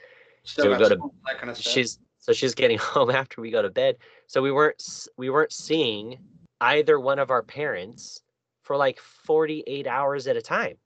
[0.45, 1.73] Still So we go to- that kind of stuff.
[1.73, 3.97] she's so she's getting home after we go to bed
[4.27, 4.83] so we weren't
[5.17, 6.19] we weren't seeing
[6.61, 8.23] either one of our parents
[8.63, 10.77] for like 48 hours at a time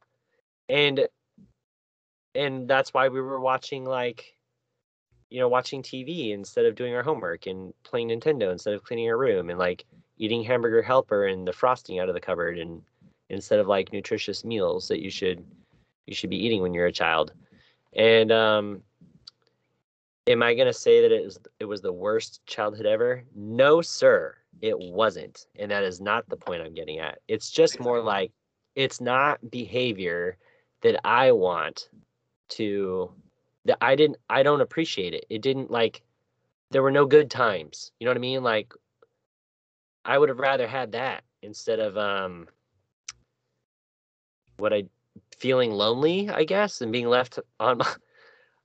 [0.69, 1.09] and
[2.35, 4.37] and that's why we were watching like
[5.31, 9.09] you know, watching TV instead of doing our homework and playing Nintendo instead of cleaning
[9.09, 9.87] our room and like
[10.19, 12.83] eating hamburger helper and the frosting out of the cupboard and
[13.31, 15.43] instead of like nutritious meals that you should
[16.07, 17.33] you should be eating when you're a child.
[17.95, 18.83] And um
[20.27, 23.25] am I going to say that it was it was the worst childhood ever?
[23.35, 24.37] No, sir.
[24.61, 25.47] It wasn't.
[25.59, 27.19] And that is not the point I'm getting at.
[27.29, 28.33] It's just more like
[28.75, 30.37] it's not behavior
[30.83, 31.89] that I want
[32.51, 33.11] to
[33.65, 35.27] that I didn't I don't appreciate it.
[35.31, 36.03] It didn't like
[36.71, 37.93] there were no good times.
[37.99, 38.43] You know what I mean?
[38.43, 38.73] Like
[40.05, 42.49] I would have rather had that instead of um
[44.59, 44.85] what I
[45.37, 47.87] feeling lonely, I guess, and being left on my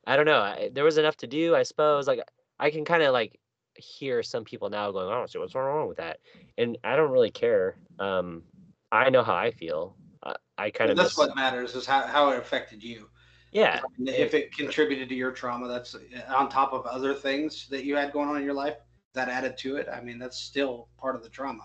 [0.07, 0.39] I don't know.
[0.39, 2.07] I, there was enough to do, I suppose.
[2.07, 2.21] Like
[2.59, 3.39] I can kind of like
[3.75, 6.19] hear some people now going, "Oh, so what's wrong with that?"
[6.57, 7.75] And I don't really care.
[7.99, 8.43] Um,
[8.91, 9.95] I know how I feel.
[10.23, 11.17] Uh, I kind of that's miss...
[11.17, 13.09] what matters is how, how it affected you.
[13.51, 13.81] Yeah.
[13.99, 15.95] If it contributed to your trauma, that's
[16.29, 18.77] on top of other things that you had going on in your life
[19.13, 19.87] that added to it.
[19.91, 21.63] I mean, that's still part of the trauma.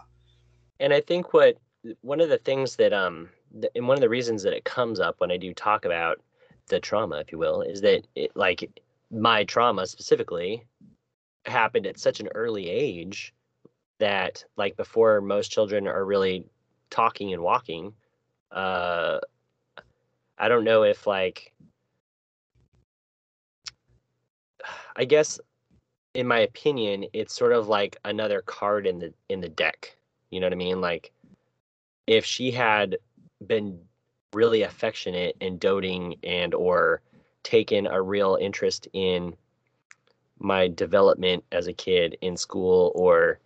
[0.80, 1.58] And I think what
[2.00, 3.28] one of the things that um
[3.74, 6.20] and one of the reasons that it comes up when I do talk about
[6.68, 10.64] the trauma, if you will, is that it like my trauma specifically
[11.44, 13.34] happened at such an early age
[13.98, 16.46] that like before most children are really
[16.90, 17.92] talking and walking
[18.52, 19.18] uh
[20.38, 21.52] i don't know if like
[24.96, 25.40] I guess
[26.14, 29.96] in my opinion, it's sort of like another card in the in the deck.
[30.30, 30.80] You know what I mean?
[30.80, 31.12] Like
[32.06, 32.98] if she had
[33.46, 33.78] been
[34.32, 37.00] really affectionate and doting and or
[37.42, 39.34] taken a real interest in
[40.38, 43.38] my development as a kid in school or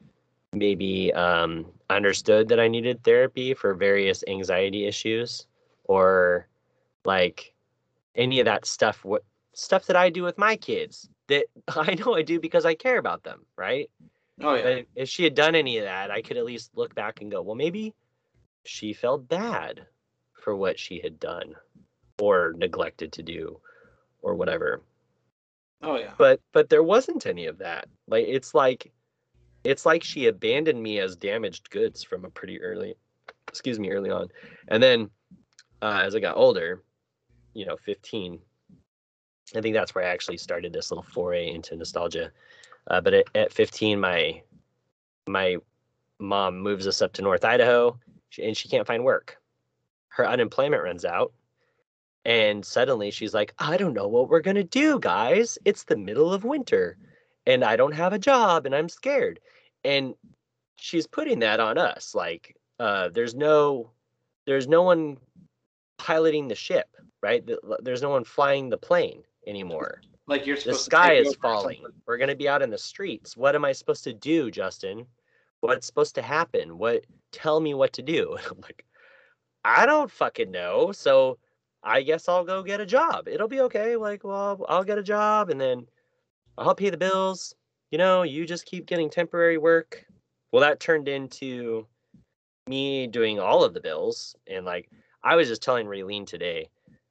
[0.52, 5.46] maybe um, understood that I needed therapy for various anxiety issues
[5.84, 6.46] or
[7.04, 7.52] like
[8.14, 9.22] any of that stuff what
[9.52, 12.98] stuff that I do with my kids that I know I do because I care
[12.98, 13.90] about them, right?
[14.40, 14.62] Oh yeah.
[14.62, 17.30] But if she had done any of that, I could at least look back and
[17.30, 17.94] go, well, maybe
[18.64, 19.86] she felt bad
[20.46, 21.56] for what she had done
[22.20, 23.58] or neglected to do
[24.22, 24.80] or whatever.
[25.82, 26.12] Oh yeah.
[26.16, 27.88] But but there wasn't any of that.
[28.06, 28.92] Like it's like
[29.64, 32.94] it's like she abandoned me as damaged goods from a pretty early
[33.48, 34.28] excuse me early on.
[34.68, 35.10] And then
[35.82, 36.84] uh, as I got older,
[37.52, 38.38] you know, 15,
[39.56, 42.30] I think that's where I actually started this little foray into nostalgia.
[42.88, 44.42] Uh, but at, at 15, my
[45.26, 45.56] my
[46.20, 47.98] mom moves us up to North Idaho,
[48.40, 49.38] and she can't find work.
[50.16, 51.34] Her unemployment runs out,
[52.24, 55.58] and suddenly she's like, "I don't know what we're gonna do, guys.
[55.66, 56.96] It's the middle of winter,
[57.44, 59.40] and I don't have a job, and I'm scared."
[59.84, 60.14] And
[60.76, 62.14] she's putting that on us.
[62.14, 63.90] Like, uh, there's no,
[64.46, 65.18] there's no one
[65.98, 66.88] piloting the ship,
[67.22, 67.46] right?
[67.80, 70.00] There's no one flying the plane anymore.
[70.26, 71.84] Like you're the sky is falling.
[72.06, 73.36] We're gonna be out in the streets.
[73.36, 75.06] What am I supposed to do, Justin?
[75.60, 76.78] What's supposed to happen?
[76.78, 78.38] What tell me what to do?
[78.62, 78.85] Like,
[79.66, 80.92] I don't fucking know.
[80.92, 81.38] So
[81.82, 83.26] I guess I'll go get a job.
[83.26, 83.96] It'll be okay.
[83.96, 85.86] Like, well, I'll get a job and then
[86.56, 87.52] I'll pay the bills.
[87.90, 90.06] You know, you just keep getting temporary work.
[90.52, 91.84] Well, that turned into
[92.68, 94.36] me doing all of the bills.
[94.46, 94.88] And like,
[95.24, 96.68] I was just telling Raylene today,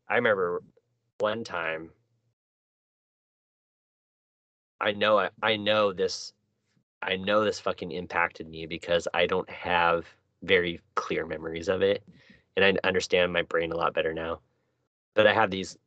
[0.09, 0.63] I remember
[1.19, 1.89] one time
[4.79, 6.31] I know I, I know this
[7.01, 10.05] I know this fucking impacted me because I don't have
[10.41, 12.03] very clear memories of it
[12.55, 14.39] and I understand my brain a lot better now.
[15.13, 15.77] But I have these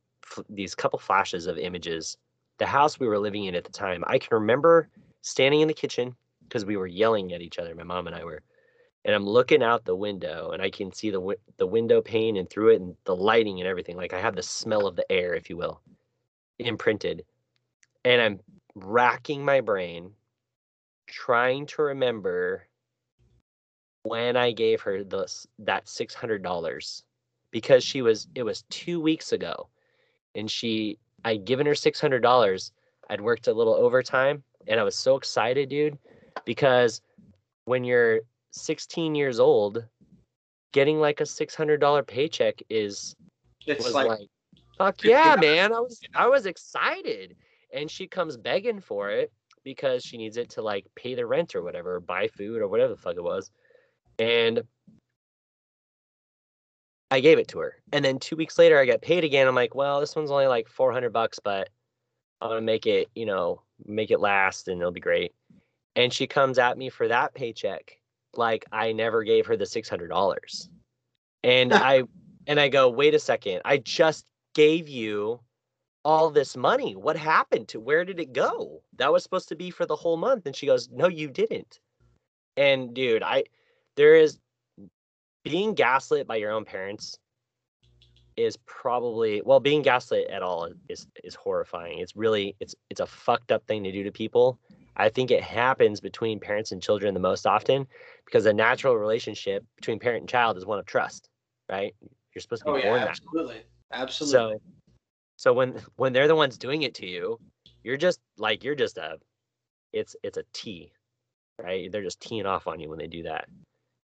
[0.49, 2.17] these couple flashes of images.
[2.59, 4.89] The house we were living in at the time, I can remember
[5.23, 7.75] standing in the kitchen because we were yelling at each other.
[7.75, 8.43] My mom and I were,
[9.05, 12.49] and I'm looking out the window, and I can see the the window pane and
[12.49, 13.97] through it, and the lighting and everything.
[13.97, 15.81] Like I have the smell of the air, if you will,
[16.59, 17.25] imprinted,
[18.05, 18.41] and I'm
[18.75, 20.13] racking my brain
[21.07, 22.68] trying to remember
[24.09, 27.05] when I gave her this that six hundred dollars
[27.51, 29.69] because she was it was two weeks ago
[30.35, 32.73] and she I'd given her six hundred dollars.
[33.11, 35.99] I'd worked a little overtime and I was so excited, dude,
[36.45, 37.01] because
[37.65, 39.85] when you're 16 years old,
[40.73, 43.17] getting like a six hundred dollar paycheck is
[43.67, 44.29] it's was like, like
[44.77, 45.73] fuck yeah, man.
[45.73, 47.37] I was I was excited
[47.73, 49.33] and she comes begging for it
[49.65, 52.69] because she needs it to like pay the rent or whatever, or buy food or
[52.69, 53.51] whatever the fuck it was.
[54.19, 54.63] And
[57.11, 57.77] I gave it to her.
[57.93, 59.47] And then two weeks later, I got paid again.
[59.47, 61.71] I'm like, well, this one's only like 400 bucks, but
[62.41, 65.33] I'm to make it, you know, make it last and it'll be great.
[65.97, 67.99] And she comes at me for that paycheck
[68.35, 70.69] like I never gave her the $600.
[71.43, 72.03] And I,
[72.47, 73.63] and I go, wait a second.
[73.65, 75.41] I just gave you
[76.05, 76.97] all this money?
[76.97, 78.83] What happened to where did it go?
[78.97, 80.47] That was supposed to be for the whole month.
[80.47, 81.81] And she goes, No, you didn't.
[82.57, 83.45] And dude, I
[83.99, 84.39] there is
[85.45, 87.19] being gaslit by your own parents
[88.37, 91.99] is probably well being gaslit at all is is horrifying.
[91.99, 94.59] It's really it's it's a fucked up thing to do to people.
[94.97, 97.87] I think it happens between parents and children the most often
[98.25, 101.29] because a natural relationship between parent and child is one of trust
[101.69, 101.95] right?
[102.35, 103.11] You're supposed to be Oh born yeah, that.
[103.11, 104.55] absolutely, absolutely.
[104.55, 104.61] so
[105.37, 107.39] so when when they're the ones doing it to you
[107.83, 109.19] you're just like you're just a
[109.93, 110.93] it's it's a t
[111.61, 111.91] right?
[111.91, 113.49] They're just teeing off on you when they do that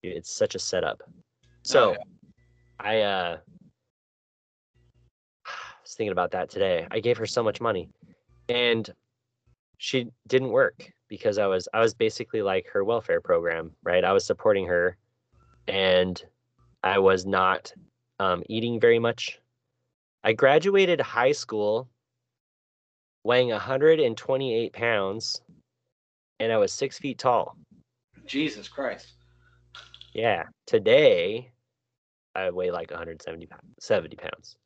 [0.03, 1.03] it's such a setup.
[1.63, 1.99] So yeah.
[2.81, 3.39] i uh
[5.83, 6.87] was thinking about that today.
[6.91, 7.89] I gave her so much money
[8.49, 8.93] and
[9.79, 14.05] she didn't work because i was i was basically like her welfare program right?
[14.05, 14.97] I was supporting her
[15.69, 16.23] and
[16.83, 17.73] i was not
[18.19, 19.41] um, eating very much.
[20.23, 21.89] I graduated high school
[23.25, 25.43] weighing 128 pounds
[26.39, 27.57] and i was six feet tall.
[28.27, 29.20] Jesus Christ.
[30.15, 31.51] Yeah today
[32.35, 34.57] i weigh like 170 pounds 70 pounds.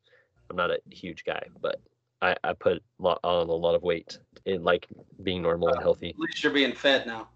[0.49, 1.79] I'm not a huge guy but
[2.21, 4.87] i i put lo- on a lot of weight in like
[5.23, 6.09] being normal and healthy.
[6.09, 7.29] At least you're being fed now.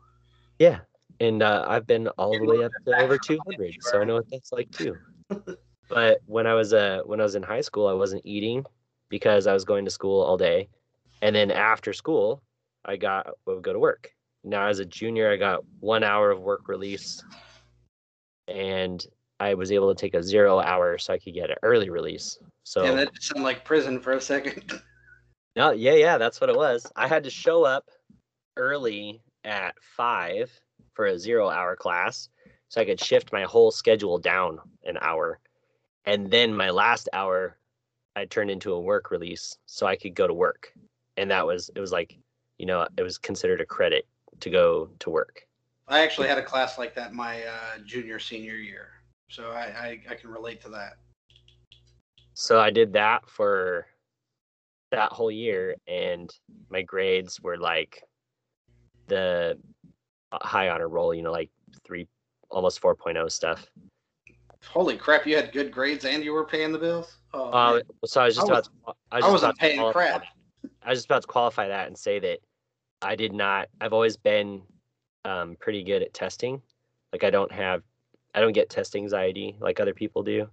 [0.60, 0.80] yeah
[1.20, 4.30] and uh, i've been all the way up to over 200 so i know what
[4.32, 4.98] that's like too.
[5.90, 8.64] But when i was uh when i was in high school i wasn't eating
[9.10, 10.70] because i was going to school all day
[11.24, 12.44] and then after school
[12.86, 14.12] i got would go to work.
[14.44, 17.24] Now as a junior i got one hour of work release
[18.50, 19.08] and
[19.40, 22.40] i was able to take a zero hour so i could get an early release
[22.70, 24.80] so Yeah, that sounded like prison for a second.
[25.56, 26.86] no, yeah, yeah, that's what it was.
[26.96, 27.90] I had to show up
[28.58, 30.52] early at five
[30.94, 32.30] for a zero hour class
[32.68, 35.40] so I could shift my whole schedule down an hour.
[36.06, 37.58] And then my last hour,
[38.16, 40.72] I turned into a work release so I could go to work.
[41.18, 42.20] And that was, it was like,
[42.60, 44.06] you know, it was considered a credit
[44.42, 45.48] to go to work.
[45.90, 48.90] I actually had a class like that my uh, junior senior year,
[49.30, 50.94] so I, I I can relate to that.
[52.36, 53.88] So I did that for
[54.92, 56.30] that whole year, and
[56.70, 58.04] my grades were like
[59.08, 59.58] the
[60.32, 61.50] uh, high honor roll, you know, like
[61.86, 62.08] three,
[62.50, 63.66] almost 4.0 stuff.
[64.68, 65.26] Holy crap!
[65.26, 67.18] You had good grades and you were paying the bills.
[67.34, 68.64] Oh, Uh, so I was just I about.
[68.66, 68.70] To,
[69.12, 70.22] I, was wasn't about paying crap.
[70.22, 70.70] that.
[70.84, 72.40] I was just about to qualify that and say that
[73.02, 73.70] I did not.
[73.82, 74.62] I've always been
[75.30, 76.62] um, pretty good at testing.
[77.14, 77.84] Like I don't have,
[78.34, 80.48] I don't get test anxiety like other people do.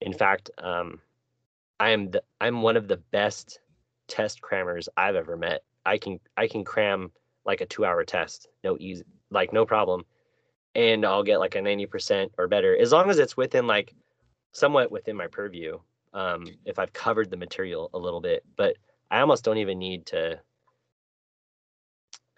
[0.00, 1.00] In fact, um,
[1.80, 3.60] I am the I'm one of the best
[4.06, 5.62] test crammers I've ever met.
[5.84, 7.10] I can I can cram
[7.44, 10.04] like a two hour test, no easy, like no problem,
[10.74, 13.94] and I'll get like a ninety percent or better as long as it's within like
[14.52, 15.78] somewhat within my purview.
[16.14, 18.76] Um, if I've covered the material a little bit, but
[19.10, 20.40] I almost don't even need to.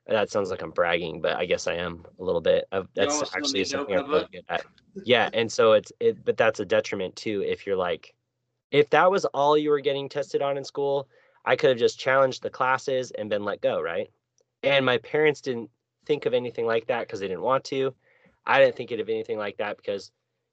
[0.06, 2.66] That sounds like I'm bragging, but I guess I am a little bit.
[2.72, 4.64] Of, that's actually something I'm really good at.
[5.04, 7.42] Yeah, and so it's it, but that's a detriment too.
[7.42, 8.14] If you're like,
[8.70, 11.08] if that was all you were getting tested on in school,
[11.46, 14.10] I could have just challenged the classes and been let go, right?
[14.62, 15.70] And my parents didn't
[16.06, 17.94] think of anything like that because they didn't want to.
[18.46, 20.10] I didn't think of anything like that because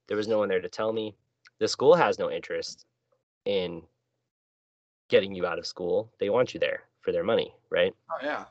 [0.08, 1.16] there was no one there to tell me.
[1.60, 2.86] The school has no interest
[3.46, 3.84] in
[5.10, 6.12] getting you out of school.
[6.20, 7.94] They want you there for their money, right?
[8.10, 8.46] Oh yeah.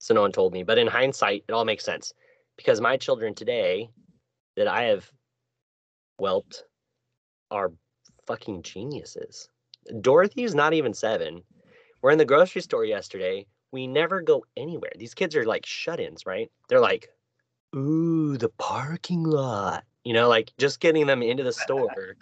[0.00, 0.62] So no one told me.
[0.62, 2.12] But in hindsight, it all makes sense
[2.56, 3.90] because my children today
[4.56, 5.10] that I have
[6.18, 6.64] whelped
[7.50, 7.72] are
[8.26, 9.48] fucking geniuses.
[10.00, 11.42] Dorothy's not even seven.
[12.00, 13.46] We're in the grocery store yesterday.
[13.72, 14.92] We never go anywhere.
[14.96, 16.50] These kids are like shut ins, right?
[16.68, 17.10] They're like,
[17.76, 19.84] ooh, the parking lot.
[20.04, 22.16] You know, like just getting them into the store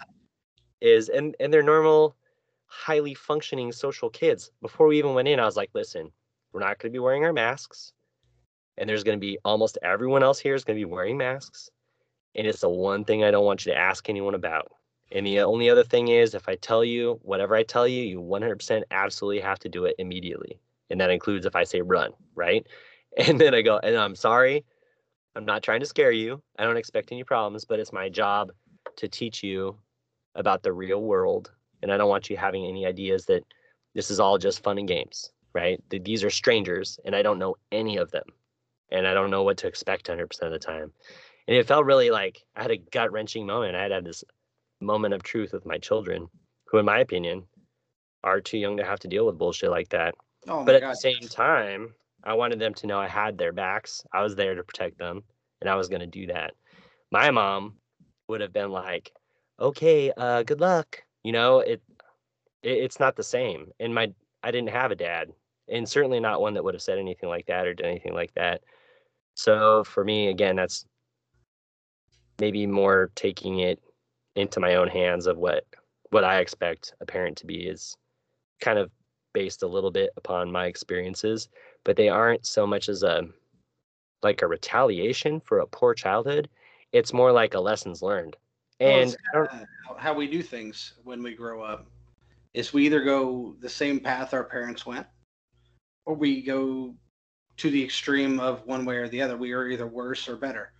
[0.80, 2.16] is, and, and they're normal,
[2.66, 4.50] highly functioning social kids.
[4.62, 6.10] Before we even went in, I was like, listen,
[6.52, 7.92] we're not going to be wearing our masks.
[8.76, 11.68] And there's going to be almost everyone else here is going to be wearing masks.
[12.34, 14.70] And it's the one thing I don't want you to ask anyone about.
[15.10, 18.20] And the only other thing is, if I tell you whatever I tell you, you
[18.20, 20.60] 100% absolutely have to do it immediately.
[20.90, 22.66] And that includes if I say run, right?
[23.16, 24.64] And then I go, and I'm sorry.
[25.34, 26.40] I'm not trying to scare you.
[26.58, 28.52] I don't expect any problems, but it's my job
[28.96, 29.76] to teach you
[30.34, 31.50] about the real world.
[31.82, 33.42] And I don't want you having any ideas that
[33.94, 35.82] this is all just fun and games, right?
[35.90, 38.28] That these are strangers and I don't know any of them.
[38.90, 40.92] And I don't know what to expect 100% of the time.
[41.48, 43.76] And it felt really like I had a gut wrenching moment.
[43.76, 44.24] I had had this
[44.80, 46.28] moment of truth with my children,
[46.68, 47.48] who, in my opinion,
[48.24, 50.14] are too young to have to deal with bullshit like that.
[50.48, 50.90] Oh But at god.
[50.90, 51.94] the same time,
[52.24, 54.02] I wanted them to know I had their backs.
[54.12, 55.24] I was there to protect them,
[55.60, 56.54] and I was going to do that.
[57.12, 57.78] My mom
[58.28, 59.12] would have been like,
[59.60, 61.82] "Okay, uh, good luck." You know, it.
[62.62, 63.72] it, it's not the same.
[63.80, 65.32] And my I didn't have a dad,
[65.70, 68.32] and certainly not one that would have said anything like that or done anything like
[68.34, 68.62] that.
[69.34, 70.84] So for me, again, that's
[72.40, 73.80] maybe more taking it
[74.36, 75.64] into my own hands of what
[76.10, 77.96] what I expect a parent to be is
[78.60, 78.90] kind of
[79.34, 81.48] based a little bit upon my experiences,
[81.84, 83.24] but they aren't so much as a
[84.22, 86.48] like a retaliation for a poor childhood.
[86.92, 88.36] It's more like a lessons learned.
[88.80, 89.66] And well,
[89.98, 91.86] how we do things when we grow up
[92.54, 95.06] is we either go the same path our parents went
[96.08, 96.94] or we go
[97.58, 99.36] to the extreme of one way or the other.
[99.36, 100.72] We are either worse or better.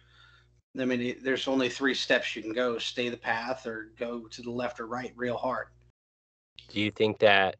[0.80, 4.42] I mean, there's only three steps you can go stay the path or go to
[4.42, 5.66] the left or right real hard.
[6.68, 7.56] Do you think that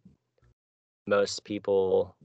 [1.07, 2.17] most people.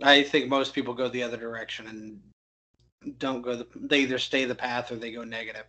[0.00, 3.66] I think most people go the other direction and don't go the.
[3.74, 5.64] They either stay the path or they go negative.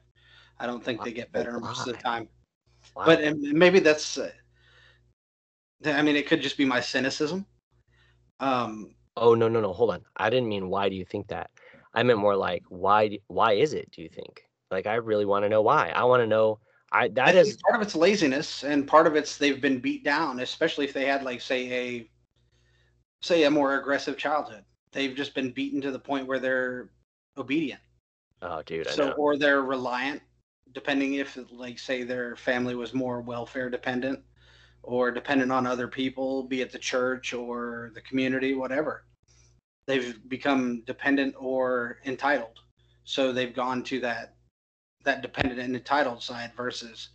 [0.59, 2.27] I don't think they get better most of the time.
[2.95, 3.05] Wow.
[3.07, 4.19] But maybe that's.
[4.19, 4.29] Uh,
[5.83, 7.47] I mean, it could just be my cynicism.
[8.41, 9.71] Um, oh no no no!
[9.71, 10.01] Hold on.
[10.17, 11.51] I didn't mean why do you think that?
[11.93, 13.89] I meant more like why why is it?
[13.91, 14.41] Do you think?
[14.71, 15.89] Like I really want to know why.
[15.89, 16.59] I want to know.
[16.91, 20.03] I that I is part of it's laziness, and part of it's they've been beat
[20.03, 22.09] down, especially if they had like say a
[23.21, 24.65] say a more aggressive childhood.
[24.91, 26.89] They've just been beaten to the point where they're
[27.37, 27.79] obedient.
[28.41, 28.87] Oh, dude.
[28.87, 29.13] I so know.
[29.13, 30.21] or they're reliant,
[30.73, 34.19] depending if like say their family was more welfare dependent
[34.83, 39.05] or dependent on other people, be it the church or the community, whatever.
[39.87, 42.59] They've become dependent or entitled.
[43.03, 44.35] So they've gone to that
[45.03, 47.09] that dependent and entitled side versus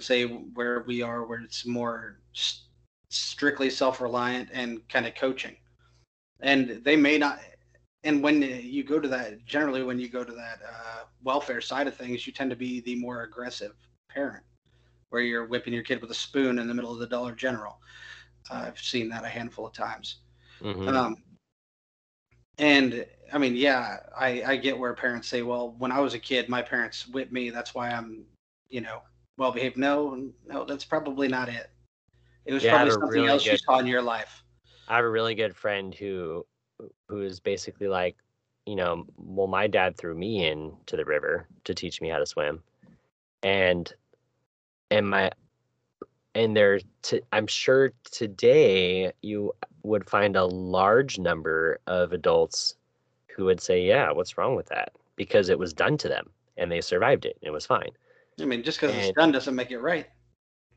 [0.00, 2.64] say where we are where it's more st-
[3.10, 5.56] strictly self-reliant and kind of coaching.
[6.40, 7.40] And they may not
[8.02, 11.86] and when you go to that generally when you go to that uh, welfare side
[11.86, 13.74] of things you tend to be the more aggressive
[14.08, 14.44] parent
[15.10, 17.78] where you're whipping your kid with a spoon in the middle of the dollar general
[18.50, 20.18] uh, i've seen that a handful of times
[20.62, 20.88] mm-hmm.
[20.88, 21.16] um,
[22.60, 26.18] and I mean, yeah, I, I get where parents say, well, when I was a
[26.18, 27.50] kid, my parents whipped me.
[27.50, 28.24] That's why I'm,
[28.68, 29.02] you know,
[29.38, 29.76] well behaved.
[29.76, 31.70] No, no, that's probably not it.
[32.44, 34.44] It was yeah, probably something really else good, you saw in your life.
[34.88, 36.44] I have a really good friend who,
[37.08, 38.16] who is basically like,
[38.66, 42.26] you know, well, my dad threw me into the river to teach me how to
[42.26, 42.62] swim,
[43.42, 43.92] and,
[44.90, 45.30] and my,
[46.34, 52.76] and there, to, I'm sure today you would find a large number of adults
[53.34, 56.30] who would say, "Yeah, what's wrong with that?" Because it was done to them
[56.60, 57.36] and they survived it.
[57.40, 57.90] And it was fine.
[58.40, 60.06] I mean, just because it's done doesn't make it right.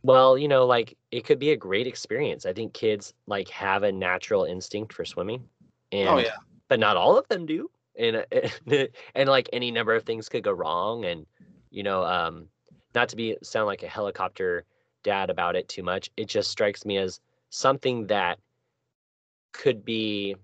[0.01, 2.45] Well, you know, like it could be a great experience.
[2.45, 5.47] I think kids like have a natural instinct for swimming,
[5.91, 6.35] and oh yeah,
[6.67, 7.69] but not all of them do.
[7.97, 11.05] And and, and like any number of things could go wrong.
[11.05, 11.25] And
[11.69, 12.47] you know, um,
[12.95, 14.63] not to be sound like a helicopter
[15.03, 16.09] dad about it too much.
[16.17, 17.19] It just strikes me as
[17.49, 18.39] something that
[19.51, 20.35] could be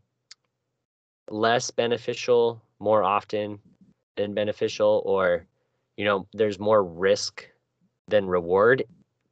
[1.30, 3.60] less beneficial more often
[4.16, 5.46] than beneficial or
[5.98, 7.48] you know there's more risk
[8.08, 8.84] than reward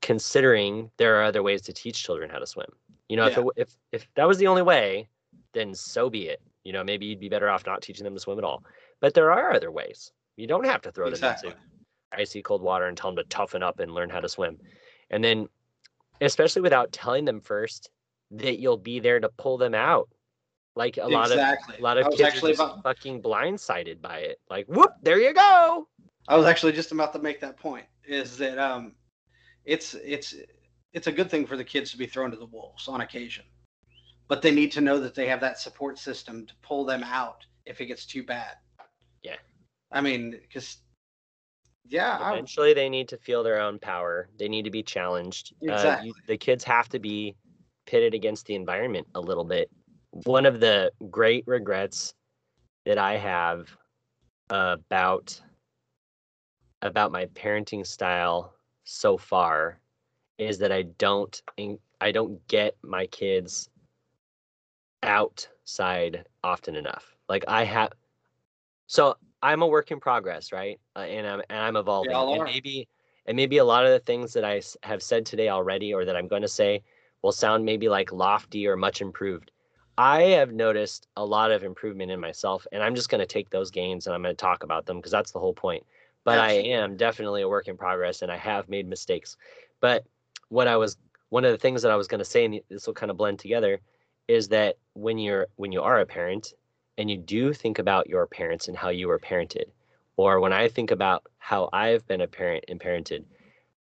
[0.02, 2.68] considering there are other ways to teach children how to swim
[3.10, 3.32] you know yeah.
[3.32, 5.08] if, it, if if that was the only way
[5.54, 8.20] then so be it you know maybe you'd be better off not teaching them to
[8.20, 8.64] swim at all
[9.00, 11.50] but there are other ways you don't have to throw exactly.
[11.50, 11.77] them into
[12.12, 14.58] icy cold water and tell them to toughen up and learn how to swim
[15.10, 15.48] and then
[16.22, 17.90] especially without telling them first
[18.32, 20.10] that you'll be there to pull them out.
[20.76, 21.76] Like a lot exactly.
[21.76, 24.40] of a lot of kids actually are just about, fucking blindsided by it.
[24.50, 25.88] Like, whoop, there you go.
[26.28, 27.86] I was actually just about to make that point.
[28.06, 28.94] Is that um,
[29.66, 30.36] it's it's
[30.94, 33.46] it's a good thing for the kids to be thrown to the wolves on occasion,
[34.28, 37.44] but they need to know that they have that support system to pull them out
[37.66, 38.54] if it gets too bad.
[39.24, 39.38] Yeah.
[39.92, 40.78] I mean, because
[41.90, 44.30] yeah, eventually I, they need to feel their own power.
[44.38, 45.54] They need to be challenged.
[45.62, 45.90] Exactly.
[45.90, 47.36] Uh, you, the kids have to be
[47.86, 49.70] pitted against the environment a little bit.
[50.12, 52.14] One of the great regrets
[52.86, 53.70] that I have
[54.50, 55.42] about
[56.82, 59.80] about my parenting style so far
[60.38, 61.42] is that I don't
[62.00, 63.70] I don't get my kids
[65.04, 67.16] outside often enough.
[67.28, 67.92] Like I have
[68.88, 70.80] so I'm a work in progress, right?
[70.96, 72.12] Uh, and I'm and I'm evolving.
[72.14, 72.88] And maybe
[73.26, 76.16] and maybe a lot of the things that I have said today already or that
[76.16, 76.82] I'm going to say
[77.22, 79.52] will sound maybe like lofty or much improved.
[79.98, 83.50] I have noticed a lot of improvement in myself, and I'm just going to take
[83.50, 85.84] those gains and I'm going to talk about them because that's the whole point.
[86.24, 86.74] But Absolutely.
[86.74, 89.38] I am definitely a work in progress, and I have made mistakes.
[89.80, 90.06] But
[90.50, 90.98] what I was
[91.30, 93.18] one of the things that I was going to say, and this will kind of
[93.18, 93.80] blend together,
[94.28, 96.54] is that when you're when you are a parent
[96.98, 99.66] and you do think about your parents and how you were parented,
[100.16, 103.24] or when I think about how I've been a parent and parented,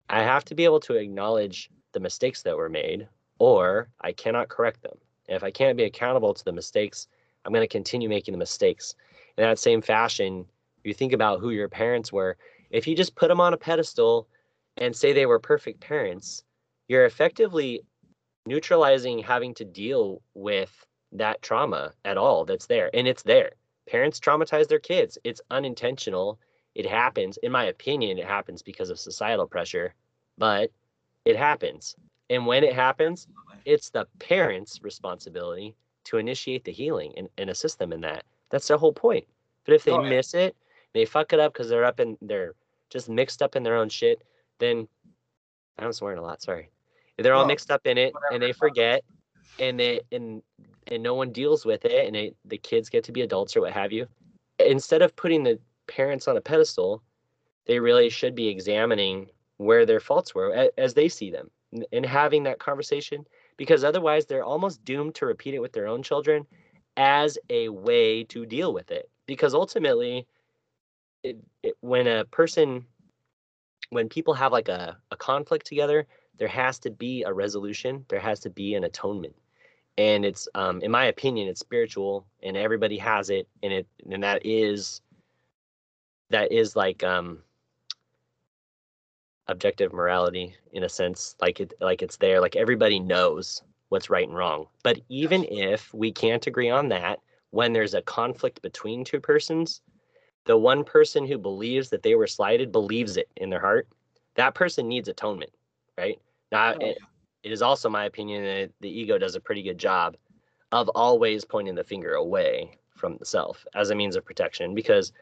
[0.09, 3.07] I have to be able to acknowledge the mistakes that were made
[3.39, 4.97] or I cannot correct them.
[5.27, 7.07] And if I can't be accountable to the mistakes,
[7.45, 8.95] I'm going to continue making the mistakes.
[9.37, 10.45] In that same fashion,
[10.83, 12.37] you think about who your parents were.
[12.69, 14.27] If you just put them on a pedestal
[14.77, 16.43] and say they were perfect parents,
[16.87, 17.81] you're effectively
[18.45, 20.85] neutralizing having to deal with
[21.17, 22.89] that trauma at all that's there.
[22.93, 23.51] And it's there.
[23.87, 25.17] Parents traumatize their kids.
[25.23, 26.39] It's unintentional.
[26.75, 27.37] It happens.
[27.37, 29.93] In my opinion, it happens because of societal pressure,
[30.37, 30.71] but
[31.25, 31.95] it happens.
[32.29, 33.27] And when it happens,
[33.65, 38.23] it's the parents' responsibility to initiate the healing and, and assist them in that.
[38.49, 39.25] That's the whole point.
[39.65, 40.55] But if they oh, miss it,
[40.93, 42.53] they fuck it up because they're up in they're
[42.89, 44.23] just mixed up in their own shit,
[44.59, 44.87] then
[45.77, 46.69] I'm swearing a lot, sorry.
[47.17, 49.03] If they're all mixed up in it and they forget
[49.59, 50.41] and they and
[50.87, 53.61] and no one deals with it and they, the kids get to be adults or
[53.61, 54.07] what have you,
[54.59, 57.03] instead of putting the parents on a pedestal,
[57.65, 59.27] they really should be examining
[59.57, 61.49] where their faults were as they see them
[61.91, 63.25] and having that conversation
[63.57, 66.45] because otherwise they're almost doomed to repeat it with their own children
[66.95, 70.25] as a way to deal with it because ultimately
[71.23, 72.85] it, it, when a person
[73.89, 76.07] when people have like a, a conflict together
[76.37, 79.35] there has to be a resolution there has to be an atonement
[79.97, 84.23] and it's um, in my opinion it's spiritual and everybody has it and it and
[84.23, 85.01] that is
[86.29, 87.39] that is like um
[89.47, 94.27] objective morality in a sense like it like it's there like everybody knows what's right
[94.27, 94.67] and wrong.
[94.83, 97.19] But even if we can't agree on that
[97.51, 99.81] when there's a conflict between two persons
[100.45, 103.85] the one person who believes that they were slighted believes it in their heart.
[104.35, 105.51] That person needs atonement
[105.97, 106.19] right?
[106.51, 106.93] Now oh, yeah.
[107.47, 110.15] It, is also my opinion that the ego does a pretty good job
[110.71, 115.13] of always pointing the finger away from the self as a means of protection because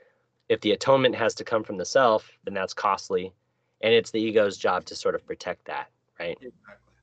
[0.49, 3.33] if the atonement has to come from the self then that's costly
[3.81, 5.87] and it's the ego's job to sort of protect that
[6.19, 6.93] right exactly.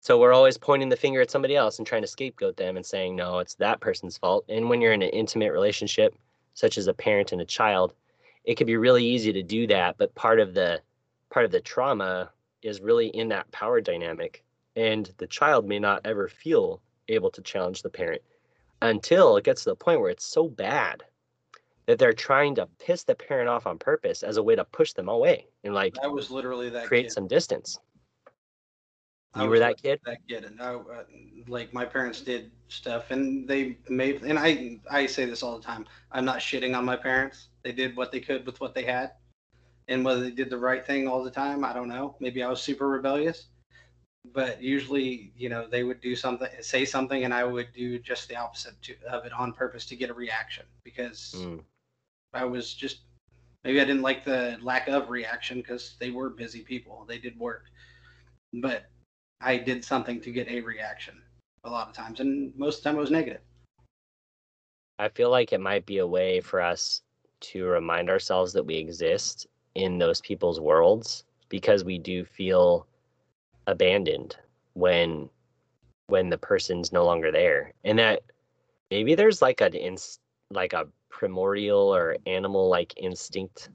[0.00, 2.84] so we're always pointing the finger at somebody else and trying to scapegoat them and
[2.84, 6.14] saying no it's that person's fault and when you're in an intimate relationship
[6.54, 7.94] such as a parent and a child
[8.44, 10.80] it can be really easy to do that but part of the
[11.30, 12.30] part of the trauma
[12.62, 14.42] is really in that power dynamic
[14.76, 18.22] and the child may not ever feel able to challenge the parent
[18.80, 21.02] until it gets to the point where it's so bad
[21.86, 24.92] that they're trying to piss the parent off on purpose as a way to push
[24.92, 27.12] them away and like I was literally that create kid.
[27.12, 27.78] some distance.
[29.40, 29.98] You were that kid.
[30.04, 31.04] That kid, and I, uh,
[31.48, 34.22] like my parents did stuff, and they made.
[34.22, 35.86] And I, I say this all the time.
[36.10, 37.48] I'm not shitting on my parents.
[37.62, 39.12] They did what they could with what they had,
[39.88, 42.14] and whether they did the right thing all the time, I don't know.
[42.20, 43.46] Maybe I was super rebellious,
[44.24, 48.28] but usually, you know, they would do something, say something, and I would do just
[48.28, 51.60] the opposite to, of it on purpose to get a reaction because mm.
[52.32, 53.00] I was just
[53.64, 57.04] maybe I didn't like the lack of reaction because they were busy people.
[57.06, 57.64] They did work,
[58.54, 58.84] but
[59.40, 61.20] I did something to get a reaction
[61.64, 63.40] a lot of times, and most of the time it was negative.
[64.98, 67.02] I feel like it might be a way for us
[67.40, 72.86] to remind ourselves that we exist in those people's worlds because we do feel
[73.66, 74.36] abandoned
[74.74, 75.28] when
[76.08, 77.72] when the person's no longer there.
[77.84, 78.22] And that
[78.90, 80.18] maybe there's like an ins
[80.50, 83.70] like a primordial or animal like instinct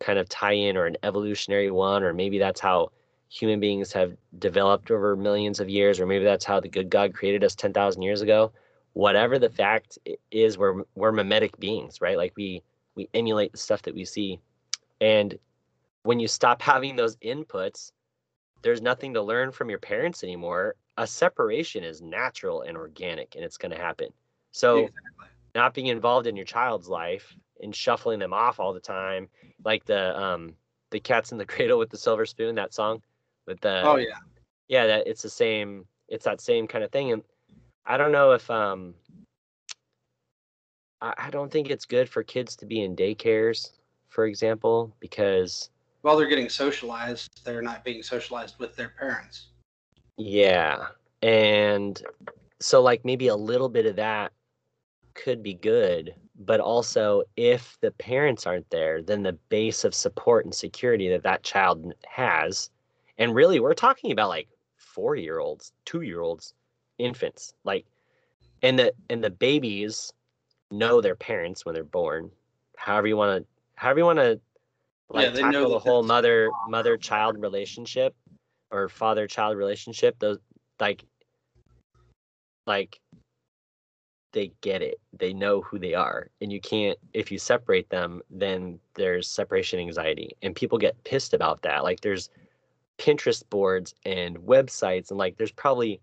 [0.00, 2.90] kind of tie in or an evolutionary one or maybe that's how
[3.28, 7.14] human beings have developed over millions of years or maybe that's how the good god
[7.14, 8.52] created us 10,000 years ago.
[8.94, 9.98] Whatever the fact
[10.30, 12.16] is we're we're mimetic beings right?
[12.16, 12.62] Like we
[12.94, 14.38] we emulate the stuff that we see.
[15.00, 15.38] And
[16.04, 17.92] when you stop having those inputs
[18.62, 23.44] there's nothing to learn from your parents anymore a separation is natural and organic and
[23.44, 24.08] it's going to happen.
[24.50, 25.26] So exactly.
[25.54, 29.28] not being involved in your child's life and shuffling them off all the time,
[29.64, 30.54] like the um
[30.90, 33.02] the cats in the cradle with the silver spoon, that song
[33.46, 34.18] with the oh yeah.
[34.68, 37.22] Yeah that it's the same it's that same kind of thing and
[37.86, 38.94] I don't know if um
[41.00, 43.70] I, I don't think it's good for kids to be in daycares,
[44.08, 45.70] for example, because
[46.02, 49.48] while they're getting socialized, they're not being socialized with their parents.
[50.16, 50.86] Yeah.
[51.22, 52.02] And
[52.60, 54.32] so like maybe a little bit of that
[55.14, 60.44] could be good but also if the parents aren't there then the base of support
[60.44, 62.70] and security that that child has
[63.18, 66.54] and really we're talking about like four year olds two year olds
[66.98, 67.84] infants like
[68.62, 70.12] and the and the babies
[70.70, 72.30] know their parents when they're born
[72.76, 74.40] however you want to however you want to
[75.10, 78.14] like yeah, tackle the whole mother mother child relationship
[78.70, 80.38] or father child relationship those
[80.80, 81.04] like
[82.66, 82.98] like
[84.32, 84.98] they get it.
[85.18, 86.28] They know who they are.
[86.40, 90.36] And you can't if you separate them, then there's separation anxiety.
[90.42, 91.84] And people get pissed about that.
[91.84, 92.30] Like there's
[92.98, 96.00] Pinterest boards and websites and like there's probably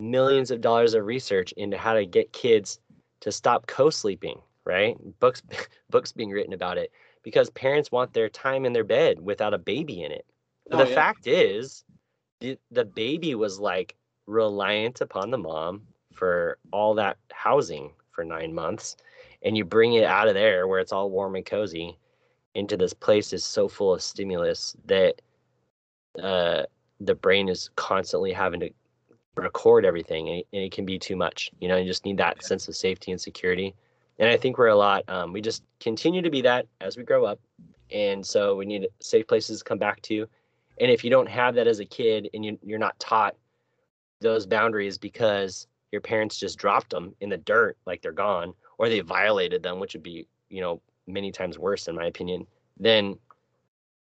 [0.00, 2.80] millions of dollars of research into how to get kids
[3.20, 4.96] to stop co-sleeping, right?
[5.20, 5.42] Books
[5.90, 6.90] books being written about it
[7.24, 10.26] because parents want their time in their bed without a baby in it.
[10.68, 10.94] But Oh, the yeah.
[10.94, 11.84] fact is
[12.40, 13.96] the, the baby was like
[14.26, 15.82] reliant upon the mom
[16.14, 18.96] for all that housing for 9 months
[19.42, 21.98] and you bring it out of there where it's all warm and cozy
[22.54, 25.20] into this place is so full of stimulus that
[26.22, 26.62] uh,
[27.00, 28.70] the brain is constantly having to
[29.36, 32.16] record everything and it, and it can be too much you know you just need
[32.16, 33.74] that sense of safety and security
[34.18, 37.02] and i think we're a lot um, we just continue to be that as we
[37.02, 37.38] grow up.
[37.92, 40.26] And so we need safe places to come back to.
[40.80, 43.36] And if you don't have that as a kid and you, you're not taught
[44.22, 48.88] those boundaries because your parents just dropped them in the dirt like they're gone or
[48.88, 52.46] they violated them which would be you know many times worse in my opinion
[52.80, 53.16] then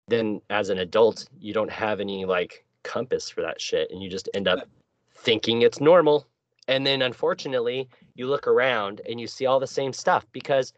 [0.07, 3.91] then as an adult you don't have any like compass for that shit.
[3.91, 4.67] And you just end up
[5.15, 6.27] thinking it's normal.
[6.67, 10.73] And then unfortunately you look around and you see all the same stuff because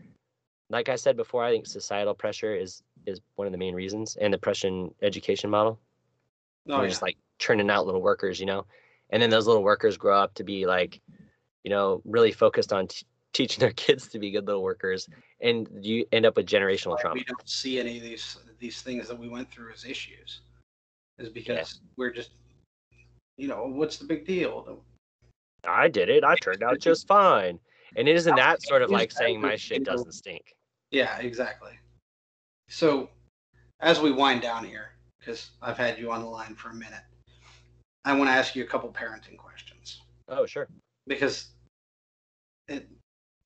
[0.69, 4.17] like i said before i think societal pressure is is one of the main reasons
[4.19, 5.79] and the prussian education model.
[6.67, 6.89] Oh, we're yeah.
[6.89, 8.65] just like churning out little workers you know?
[9.11, 11.01] And then those little workers grow up to be like
[11.63, 15.07] you know really focused on t- teaching their kids to be good little workers
[15.41, 19.07] and you end up with generational trauma we don't see any of these these things
[19.07, 20.41] that we went through as issues
[21.19, 22.31] is because we're just
[23.37, 24.83] you know what's the big deal
[25.67, 26.23] i did it.
[26.23, 27.59] I turned out just fine.
[27.95, 30.55] And it isn't that sort of like saying my shit doesn't stink.
[30.91, 31.73] Yeah exactly.
[32.67, 33.09] So
[33.79, 37.03] as we wind down here because i've had you on the line for a minute
[38.05, 40.01] i want to ask you a couple parenting questions.
[40.29, 40.67] Oh sure.
[41.07, 41.49] Because
[42.67, 42.87] it,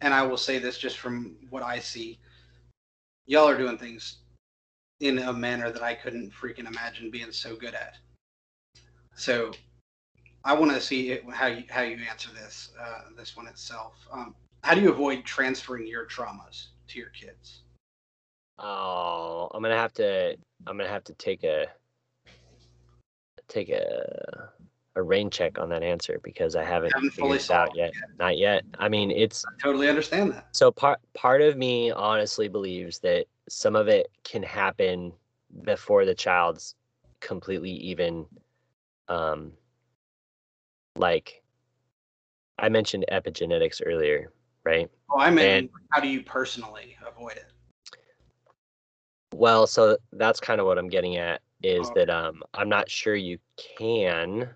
[0.01, 2.19] and I will say this just from what I see,
[3.25, 4.19] y'all are doing things
[4.99, 7.95] in a manner that I couldn't freaking imagine being so good at.
[9.15, 9.51] So
[10.43, 13.95] I want to see it, how you how you answer this uh, this one itself.
[14.11, 17.61] Um, how do you avoid transferring your traumas to your kids?
[18.57, 20.37] Oh, I'm gonna have to.
[20.67, 21.67] I'm gonna have to take a
[23.47, 24.49] take a
[24.95, 27.77] a rain check on that answer because I haven't, Haven't figured fully it out solved
[27.77, 27.93] yet.
[28.17, 28.63] Not yet.
[28.79, 30.47] I mean, it's I totally understand that.
[30.51, 35.13] so part part of me honestly believes that some of it can happen
[35.63, 36.75] before the child's
[37.21, 38.25] completely even
[39.07, 39.51] um
[40.95, 41.41] like
[42.57, 44.31] I mentioned epigenetics earlier,
[44.63, 44.89] right?
[45.09, 47.45] Oh, I mean, And- how do you personally avoid it?
[49.33, 52.05] Well, so that's kind of what I'm getting at is Okay.
[52.05, 53.37] that um I'm not sure you
[53.77, 54.49] can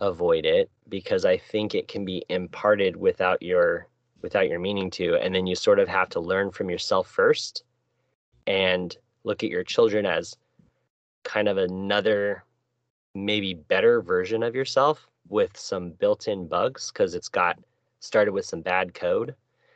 [0.00, 3.88] avoid it because I think it can be imparted without your
[4.22, 7.64] without your meaning to and then you sort of have to learn from yourself first
[8.46, 10.36] and look at your children as
[11.24, 12.44] kind of another
[13.14, 17.58] maybe better version of yourself with some built-in bugs because it's got
[18.00, 19.34] started with some bad code.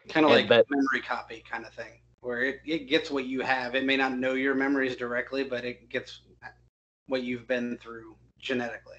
[0.09, 3.41] Kind of like but- memory copy kind of thing, where it, it gets what you
[3.41, 3.75] have.
[3.75, 6.23] It may not know your memories directly, but it gets
[7.07, 8.97] what you've been through genetically.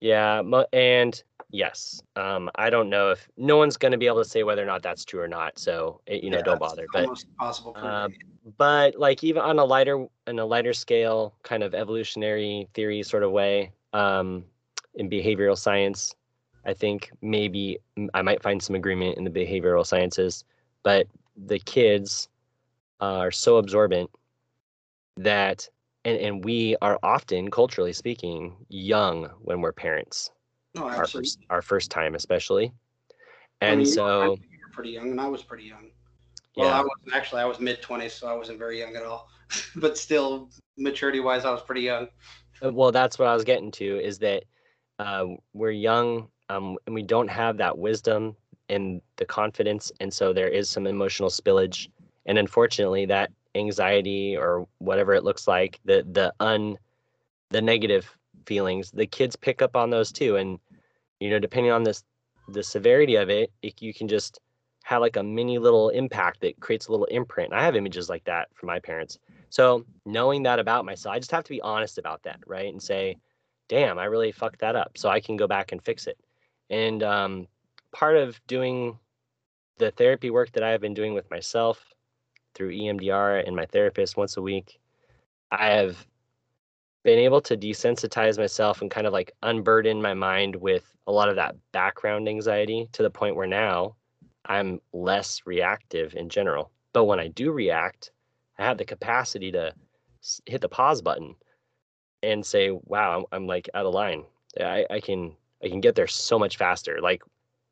[0.00, 0.42] Yeah,
[0.72, 4.42] and yes, um, I don't know if no one's going to be able to say
[4.42, 5.58] whether or not that's true or not.
[5.58, 6.86] So it, you know, Yeah, don't bother.
[6.90, 7.74] But impossible.
[7.74, 8.14] for um,
[8.56, 13.22] but like even on a lighter on a lighter scale, kind of evolutionary theory sort
[13.22, 14.44] of way, um,
[14.94, 16.14] in behavioral science,
[16.64, 17.78] I think maybe
[18.14, 20.44] I might find some agreement in the behavioral sciences.
[20.82, 22.28] But the kids
[23.00, 24.10] are so absorbent
[25.16, 25.68] that
[26.04, 30.30] and, and we are often culturally speaking young when we're parents
[30.74, 32.72] no, our first our first time especially
[33.60, 35.90] I and mean, so you were pretty young, and I was pretty young.
[36.56, 37.42] Well, I wasn't actually.
[37.42, 39.28] I was mid twenties, so I wasn't very young at all.
[39.76, 42.08] but still, maturity wise, I was pretty young.
[42.64, 44.44] uh, well that's what i was getting to is that
[45.00, 45.24] uh,
[45.54, 48.36] we're young um, and we don't have that wisdom
[48.68, 51.88] and the confidence and so there is some emotional spillage
[52.26, 56.76] and unfortunately that anxiety or whatever it looks like the the un
[57.48, 60.58] the negative feelings the kids pick up on those too and
[61.18, 62.04] you know depending on this
[62.48, 64.40] the severity of it, it you can just
[64.84, 68.24] have like a mini little impact that creates a little imprint i have images like
[68.24, 69.18] that from my parents.
[69.48, 72.82] So knowing that about myself i just have to be honest about that right and
[72.82, 73.16] say
[73.70, 76.18] damn i really fucked that up so i can go back and fix it
[76.68, 77.46] and um,
[77.92, 78.98] part of doing
[79.78, 81.82] the therapy work that i've been doing with myself
[82.54, 84.78] through emdr and my therapist once a week
[85.52, 86.06] i have
[87.02, 91.28] been able to desensitize myself and kind of like unburden my mind with a lot
[91.28, 93.94] of that background anxiety to the point where now
[94.44, 96.70] I'm less reactive in general.
[96.92, 98.10] But when I do react,
[98.58, 99.72] I have the capacity to
[100.46, 101.34] hit the pause button
[102.22, 104.24] and say, "Wow, I'm, I'm like out of line.
[104.60, 107.22] I, I can I can get there so much faster, like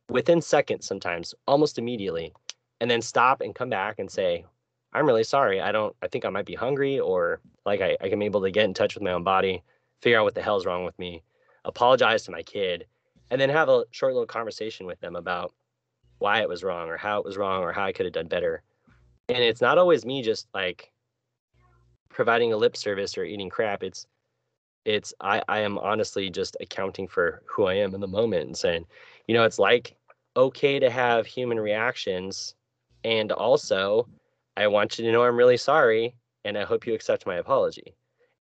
[0.08, 2.32] within seconds sometimes, almost immediately,
[2.80, 4.44] and then stop and come back and say,
[4.92, 5.60] I'm really sorry.
[5.60, 5.94] I don't.
[6.02, 8.64] I think I might be hungry, or like I, I can be able to get
[8.64, 9.62] in touch with my own body,
[10.00, 11.22] figure out what the hell's wrong with me,
[11.64, 12.86] apologize to my kid,
[13.30, 15.54] and then have a short little conversation with them about
[16.18, 18.28] why it was wrong or how it was wrong or how I could have done
[18.28, 18.62] better.
[19.28, 20.90] And it's not always me just like
[22.08, 23.82] providing a lip service or eating crap.
[23.82, 24.06] It's
[24.88, 28.56] it's I, I am honestly just accounting for who I am in the moment and
[28.56, 28.86] saying,
[29.26, 29.94] you know, it's like
[30.34, 32.54] okay to have human reactions
[33.04, 34.08] and also
[34.56, 36.14] I want you to know I'm really sorry
[36.46, 37.94] and I hope you accept my apology.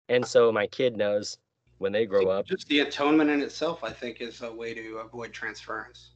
[0.07, 1.37] And so my kid knows
[1.79, 2.45] when they grow up.
[2.45, 6.11] Just the atonement in itself, I think, is a way to avoid transference.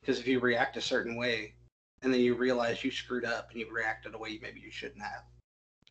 [0.00, 1.54] Because if you react a certain way
[2.02, 5.00] and then you realize you screwed up and you reacted a way maybe you shouldn't
[5.00, 5.22] have.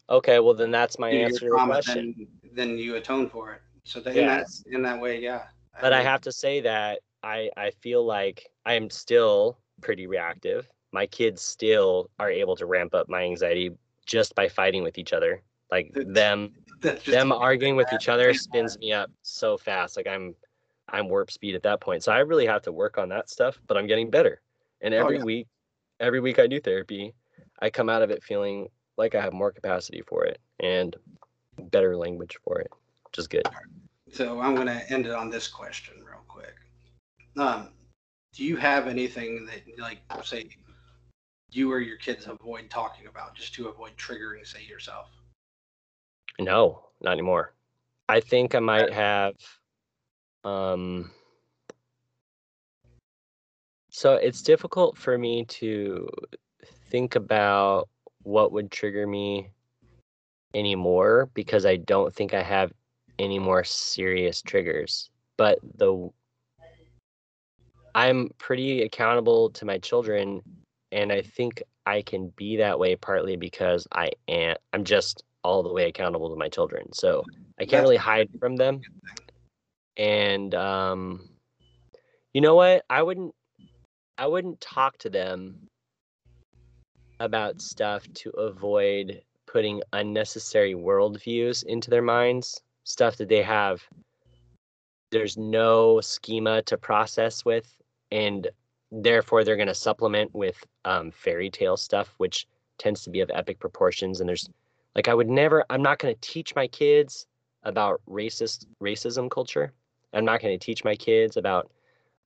[0.10, 2.28] Okay, well then that's my answer to the question.
[2.44, 3.62] Then, then, you atone for it.
[3.84, 4.64] So that, yes.
[4.66, 5.44] in, that, in that way, yeah.
[5.82, 10.08] But I, I have to say that I I feel like I am still pretty
[10.08, 10.68] reactive.
[10.92, 13.72] My kids still are able to ramp up my anxiety
[14.06, 15.42] just by fighting with each other.
[15.72, 16.54] Like them
[17.06, 19.98] them arguing with each other spins me up so fast.
[19.98, 20.36] Like I'm
[20.92, 22.04] I'm warp speed at that point.
[22.04, 24.42] So I really have to work on that stuff, but I'm getting better.
[24.82, 25.26] And oh, every oh, yeah.
[25.26, 25.48] week,
[26.00, 27.14] every week I do therapy,
[27.60, 30.96] I come out of it feeling like I have more capacity for it and
[31.58, 32.72] better language for it,
[33.12, 33.44] which is good.
[34.12, 36.56] So I'm going to end it on this question real quick.
[37.38, 37.70] Um,
[38.34, 40.50] do you have anything that, like, say,
[41.52, 45.10] you or your kids avoid talking about just to avoid triggering, say, yourself?
[46.40, 47.54] No, not anymore.
[48.08, 49.36] I think I might have
[50.44, 51.12] um,
[53.90, 56.08] so it's difficult for me to
[56.90, 57.90] think about
[58.24, 59.50] what would trigger me
[60.54, 62.72] anymore because I don't think I have
[63.20, 65.10] any more serious triggers.
[65.38, 66.10] But the
[67.96, 70.42] I'm pretty accountable to my children
[70.92, 75.64] and I think I can be that way partly because I am I'm just all
[75.64, 76.92] the way accountable to my children.
[76.94, 77.26] So
[77.60, 78.82] I can't really hide from them
[79.98, 81.30] and um,
[82.34, 82.86] you know what?
[82.90, 83.36] I wouldn't
[84.18, 85.68] I wouldn't talk to them
[87.20, 93.88] about stuff to avoid putting unnecessary worldviews into their minds, stuff that they have
[95.12, 97.74] there's no schema to process with,
[98.12, 98.48] and
[98.92, 103.30] therefore they're going to supplement with um, fairy tale stuff, which tends to be of
[103.34, 104.20] epic proportions.
[104.20, 104.50] And there's
[104.96, 107.28] like I would never, I'm not going to teach my kids
[107.64, 109.72] about racist racism culture.
[110.14, 111.72] I'm not going to teach my kids about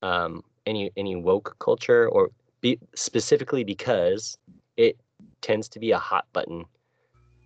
[0.02, 2.30] um, any any woke culture or
[2.62, 4.38] be, specifically because
[4.78, 4.98] it
[5.42, 6.66] tends to be a hot button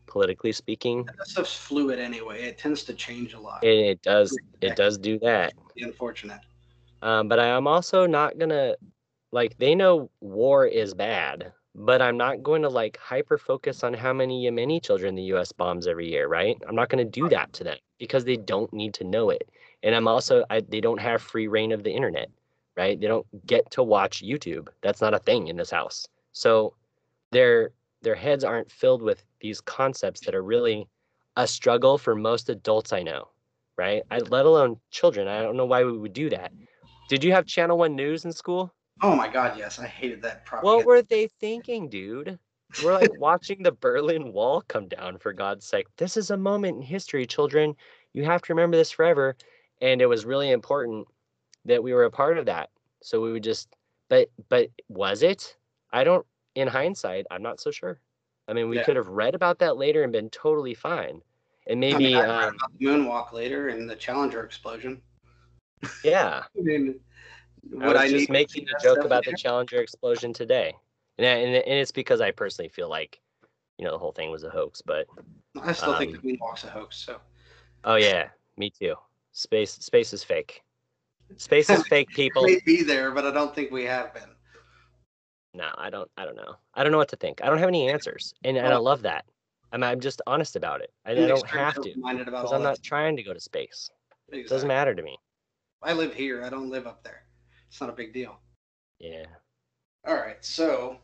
[0.08, 1.05] politically speaking.
[1.05, 2.43] That stuff's fluid anyway.
[2.43, 3.64] It tends to change a lot.
[3.64, 4.38] It, it does.
[4.62, 5.53] It does do that.
[5.78, 6.41] Unfortunate.
[7.01, 8.76] Um, but I am also not gonna
[9.32, 9.58] like.
[9.58, 14.14] They know war is bad, but I'm not going to like hyper focus on how
[14.14, 15.51] many Yemeni children the U.S.
[15.51, 16.28] bombs every year.
[16.28, 16.58] Right?
[16.68, 19.49] I'm not going to do that to them because they don't need to know it
[19.84, 22.30] and i'm also I, they don't have free reign of the internet
[22.76, 26.74] right they don't get to watch youtube that's not a thing in this house so
[27.32, 30.87] their their heads aren't filled with these concepts that are really
[31.35, 33.27] a struggle for most adults i know
[33.77, 34.01] right?
[34.09, 36.51] I, let alone children i don't know why we would do that.
[37.09, 38.73] Did you have channel one news in school?
[39.01, 40.77] Oh my god yes i hated that propaganda.
[40.77, 42.39] what were they thinking dude?
[42.81, 45.87] We're like watching the berlin wall come down for god's sake.
[45.97, 47.75] This is a moment in history children.
[48.13, 49.35] You have to remember this forever.
[49.81, 51.07] And it was really important
[51.65, 52.69] that we were a part of that.
[53.03, 53.69] So we would just
[54.09, 55.55] but but was it?
[55.93, 56.25] I don't
[56.58, 57.99] in hindsight i'm not so sure.
[58.47, 58.84] I mean we yeah.
[58.84, 61.22] could have read about that later and been totally fine.
[61.68, 65.01] And maybe I mean, I um, about the moonwalk later and the challenger explosion.
[66.03, 66.43] Yeah.
[66.58, 66.99] I mean
[67.70, 70.74] what I was I just making a joke about the challenger explosion today.
[71.18, 73.20] And, and, and it's because i personally feel like
[73.78, 75.08] you know the whole thing was a hoax but
[75.64, 77.20] i still um, think the moonwalk's a hoax so.
[77.84, 78.30] Oh yeah.
[78.58, 78.95] Me too.
[79.32, 80.64] Space space is fake.
[81.38, 82.43] Space is fake, people.
[82.43, 84.30] may be there, but I don't think we have been.
[85.58, 86.10] No, I don't.
[86.18, 86.55] I don't know.
[86.76, 87.41] I don't know what to think.
[87.43, 89.26] I don't have any answers, and, and I love that.
[89.72, 90.91] I'm I'm just honest about it.
[91.03, 93.89] I, I don't have to because I'm not trying to go to space.
[94.28, 94.41] Exactly.
[94.41, 95.18] It doesn't matter to me.
[95.82, 96.43] I live here.
[96.43, 97.24] I don't live up there.
[97.68, 98.38] It's not a big deal.
[98.99, 99.26] Yeah.
[100.08, 100.43] All right.
[100.45, 100.97] So,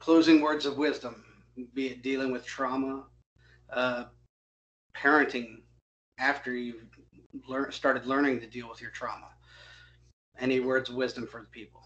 [0.00, 1.24] closing words of wisdom,
[1.72, 3.04] be it dealing with trauma,
[3.72, 4.06] uh,
[4.96, 5.62] parenting
[6.18, 6.84] after you've
[7.48, 9.28] learn, started learning to deal with your trauma?
[10.40, 11.79] Any words of wisdom for the people?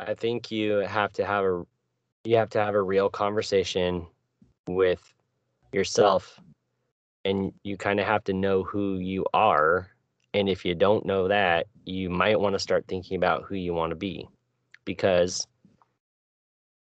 [0.00, 1.64] I think you have to have a
[2.24, 4.06] you have to have a real conversation
[4.66, 5.12] with
[5.72, 6.40] yourself
[7.24, 9.88] and you kind of have to know who you are.
[10.34, 13.72] And if you don't know that, you might want to start thinking about who you
[13.74, 14.28] want to be.
[14.84, 15.46] Because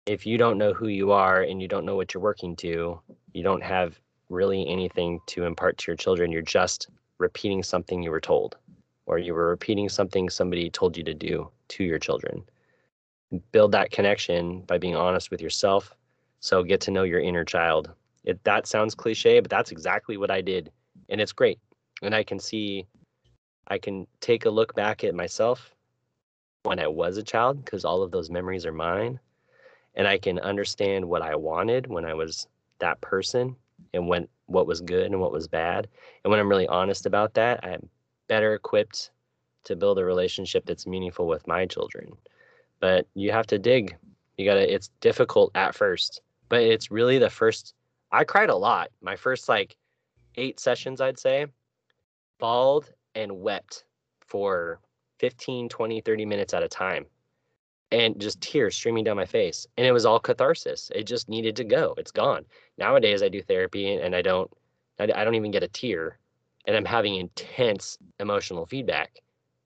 [0.06, 3.00] if you don't know who you are and you don't know what you're working to,
[3.32, 6.32] you don't have really anything to impart to your children.
[6.32, 6.88] You're just
[7.18, 8.56] repeating something you were told,
[9.06, 12.42] or you were repeating something somebody told you to do to your children.
[13.52, 15.94] Build that connection by being honest with yourself.
[16.40, 17.90] So get to know your inner child.
[18.24, 20.70] It, that sounds cliche, but that's exactly what I did.
[21.08, 21.58] And it's great.
[22.02, 22.86] And I can see,
[23.68, 25.74] I can take a look back at myself
[26.64, 29.18] when I was a child, because all of those memories are mine.
[29.94, 32.46] And I can understand what I wanted when I was
[32.78, 33.56] that person
[33.94, 35.88] and when what was good and what was bad.
[36.24, 37.88] And when I'm really honest about that, I'm
[38.28, 39.10] better equipped
[39.64, 42.12] to build a relationship that's meaningful with my children.
[42.80, 43.96] But you have to dig.
[44.36, 47.74] You got to it's difficult at first, but it's really the first
[48.10, 48.90] I cried a lot.
[49.02, 49.76] My first like
[50.36, 51.46] 8 sessions I'd say
[52.38, 53.84] bawled and wept
[54.20, 54.80] for
[55.18, 57.06] 15, 20, 30 minutes at a time
[57.92, 59.66] and just tears streaming down my face.
[59.76, 60.90] And it was all catharsis.
[60.94, 61.94] It just needed to go.
[61.98, 62.44] It's gone.
[62.78, 64.50] Nowadays I do therapy and I don't
[64.98, 66.18] I, don't even get a tear
[66.66, 69.20] and I'm having intense emotional feedback.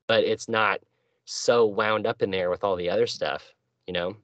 [0.07, 0.81] But it's not
[1.25, 3.55] so wound up in there with all the other stuff,
[3.87, 4.17] you know?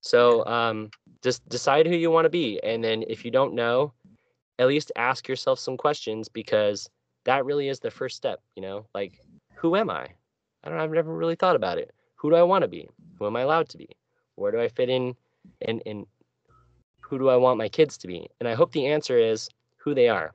[0.00, 0.90] So um
[1.22, 2.60] just decide who you want to be.
[2.62, 3.92] And then if you don't know,
[4.58, 6.88] at least ask yourself some questions because
[7.24, 8.86] that really is the first step, you know?
[8.94, 9.20] Like,
[9.54, 10.08] who am I?
[10.64, 11.92] I don't know, I've never really thought about it.
[12.16, 12.88] Who do I want to be?
[13.18, 13.88] Who am I allowed to be?
[14.36, 15.14] Where do I fit in?
[15.62, 16.06] And, and
[17.00, 18.28] who do I want my kids to be?
[18.40, 20.32] And I hope the answer is who they are.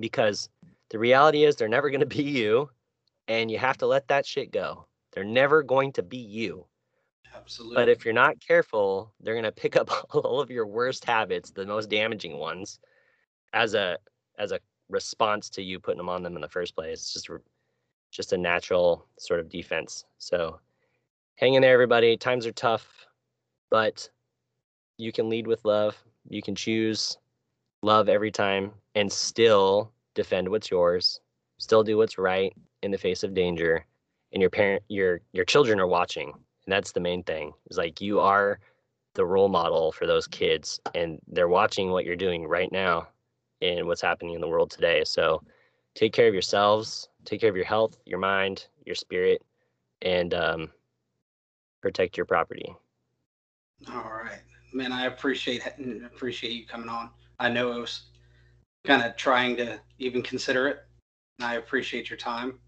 [0.00, 0.48] Because
[0.90, 2.70] the reality is they're never going to be you.
[3.28, 4.86] And you have to let that shit go.
[5.14, 6.66] They're never going to be you.
[7.34, 7.76] Absolutely.
[7.76, 11.50] But if you're not careful, they're going to pick up all of your worst habits,
[11.50, 12.80] the most damaging ones,
[13.52, 13.98] as a
[14.38, 14.58] as a
[14.90, 17.00] response to you putting them on them in the first place.
[17.00, 17.28] It's just
[18.10, 20.04] just a natural sort of defense.
[20.18, 20.60] So
[21.36, 22.16] hang in there, everybody.
[22.16, 23.06] Times are tough,
[23.70, 24.08] but
[24.98, 25.96] you can lead with love.
[26.28, 27.18] You can choose
[27.82, 31.20] love every time and still defend what's yours,
[31.58, 33.84] still do what's right in the face of danger.
[34.34, 37.52] And your parent, your your children are watching, and that's the main thing.
[37.70, 38.58] Is like you are
[39.14, 43.08] the role model for those kids, and they're watching what you're doing right now
[43.62, 45.04] and what's happening in the world today.
[45.04, 45.42] So
[45.94, 49.40] take care of yourselves, take care of your health, your mind, your spirit,
[50.02, 50.70] and um,
[51.80, 52.74] protect your property.
[53.88, 54.92] All right, man.
[54.92, 55.62] I appreciate
[56.04, 57.10] appreciate you coming on.
[57.38, 58.04] I know it was
[58.84, 60.78] kind of trying to even consider it.
[61.40, 62.58] I appreciate your time,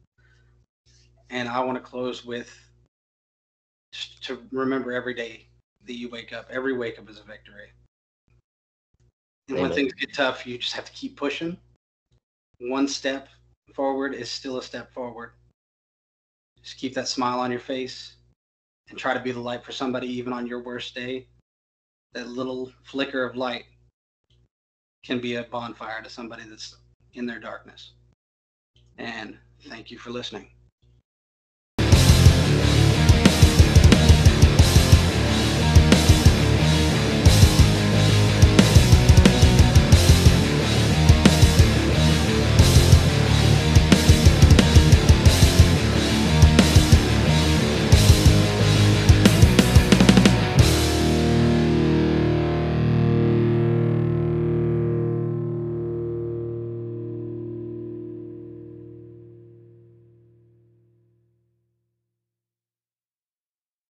[1.30, 2.56] and I want to close with
[4.22, 5.46] to remember every day
[5.86, 6.48] that you wake up.
[6.50, 7.70] Every wake up is a victory.
[9.48, 9.70] And Amen.
[9.70, 11.56] when things get tough, you just have to keep pushing.
[12.58, 13.28] One step
[13.74, 15.32] forward is still a step forward.
[16.62, 18.16] Just keep that smile on your face
[18.88, 21.28] and try to be the light for somebody even on your worst day,
[22.12, 23.64] that little flicker of light
[25.04, 26.76] can be a bonfire to somebody that's
[27.14, 27.92] in their darkness.
[28.98, 30.48] And thank you for listening.